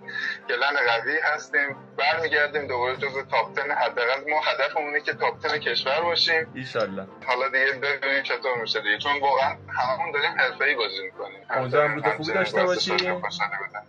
کلن 0.49 0.75
قوی 0.87 1.19
هستیم. 1.19 1.75
برمیگردیم 1.97 2.67
دوباره 2.67 2.95
جز 2.95 3.27
تاپ 3.31 3.55
10 3.55 3.73
حداقل 3.73 4.29
ما 4.29 4.41
هدفمونه 4.41 5.01
که 5.01 5.13
تاپ 5.13 5.41
10 5.41 5.59
کشور 5.59 6.01
باشیم. 6.01 6.51
ایشالله. 6.55 7.07
حالا 7.27 7.49
دیگه 7.49 7.71
ببینیم 7.71 8.23
چطور 8.23 8.57
میشه. 8.61 8.78
دیگه 8.81 8.97
چون 8.97 9.11
واقعا 9.21 9.49
هممون 9.49 10.11
داریم 10.11 10.31
حرفه‌ای 10.37 10.75
بازی 10.75 11.03
می‌کنیم. 11.03 11.37
امیدوارم 11.49 11.95
روز 11.95 12.03
خوبی 12.03 12.33
داشته 12.33 12.63
باشی. 12.63 12.91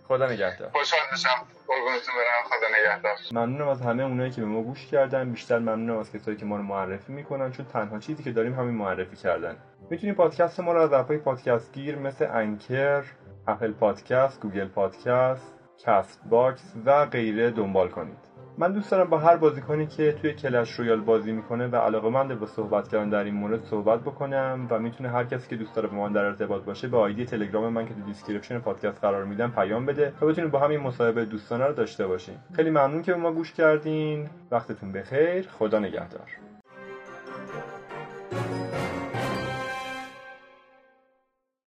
خدا 0.07 0.25
نگهدار. 0.25 0.69
خوشحال 0.69 1.01
میشم. 1.11 1.29
قربونتون 1.67 2.15
برم. 2.15 2.43
خدا 2.43 2.67
نگهدار. 2.79 3.11
ممنونم 3.31 3.67
از 3.67 3.81
همه 3.81 4.03
اونایی 4.03 4.31
که 4.31 4.41
به 4.41 4.47
ما 4.47 4.61
گوش 4.61 4.87
کردن. 4.87 5.31
بیشتر 5.31 5.59
ممنونم 5.59 5.97
از 5.99 6.11
کسایی 6.11 6.37
که 6.37 6.45
ما 6.45 6.57
رو 6.57 6.63
معرفی 6.63 7.13
می‌کنن 7.13 7.51
چون 7.51 7.65
تنها 7.65 7.99
چیزی 7.99 8.23
که 8.23 8.31
داریم 8.31 8.53
همین 8.53 8.75
معرفی 8.75 9.15
کردن. 9.15 9.57
می‌تونید 9.89 10.15
پادکست 10.15 10.59
ما 10.59 10.73
رو 10.73 10.81
از 10.81 10.93
app 10.93 11.07
های 11.07 11.17
پادکست 11.17 11.73
گیر 11.73 11.95
مثل 11.95 12.27
Anchor 12.33 13.03
Apple 13.47 13.71
Podcast 13.71 14.41
Google 14.41 14.67
Podcast 14.67 15.53
Castbox 15.85 16.73
و 16.85 17.05
غیره 17.05 17.51
دنبال 17.51 17.89
کنید. 17.89 18.30
من 18.57 18.71
دوست 18.71 18.91
دارم 18.91 19.09
با 19.09 19.17
هر 19.17 19.35
بازیکنی 19.35 19.87
که 19.87 20.11
توی 20.11 20.33
Clash 20.33 20.71
Royale 20.71 21.01
بازی 21.01 21.31
می‌کنه 21.31 21.67
و 21.67 21.75
علاقه 21.75 22.09
منده 22.09 22.35
با 22.35 22.45
صحبت 22.45 22.87
کردن 22.87 23.09
در 23.09 23.23
این 23.23 23.33
مورد 23.33 23.63
صحبت 23.63 23.99
بکنم 23.99 24.67
و 24.69 24.79
می‌تونه 24.79 25.09
هر 25.09 25.23
کسی 25.23 25.49
که 25.49 25.55
دوست 25.55 25.75
داره 25.75 25.87
با 25.87 25.95
من 25.95 26.11
در 26.11 26.25
ارتباط 26.25 26.63
باشه 26.63 26.87
به 26.87 26.97
ID 26.97 27.25
تلگرام 27.25 27.73
من 27.73 27.85
که 27.85 27.93
تو 27.93 28.01
description 28.01 28.59
پادکست 28.59 29.01
قرار 29.01 29.25
میدم 29.25 29.51
پیام 29.51 29.85
بده 29.85 30.13
تا 30.19 30.25
بتونیم 30.25 30.49
با 30.49 30.59
همین 30.59 30.79
مصاحبه 30.79 31.25
دوستانه 31.25 31.65
رو 31.65 31.73
داشته 31.73 32.07
باشیم. 32.07 32.39
خیلی 32.55 32.69
ممنون 32.69 33.01
که 33.01 33.13
به 33.13 33.17
ما 33.17 33.31
گوش 33.31 33.51
کردین. 33.51 34.29
وقتتون 34.51 34.91
بخیر. 34.91 35.47
خدا 35.47 35.79
نگهدار. 35.79 36.50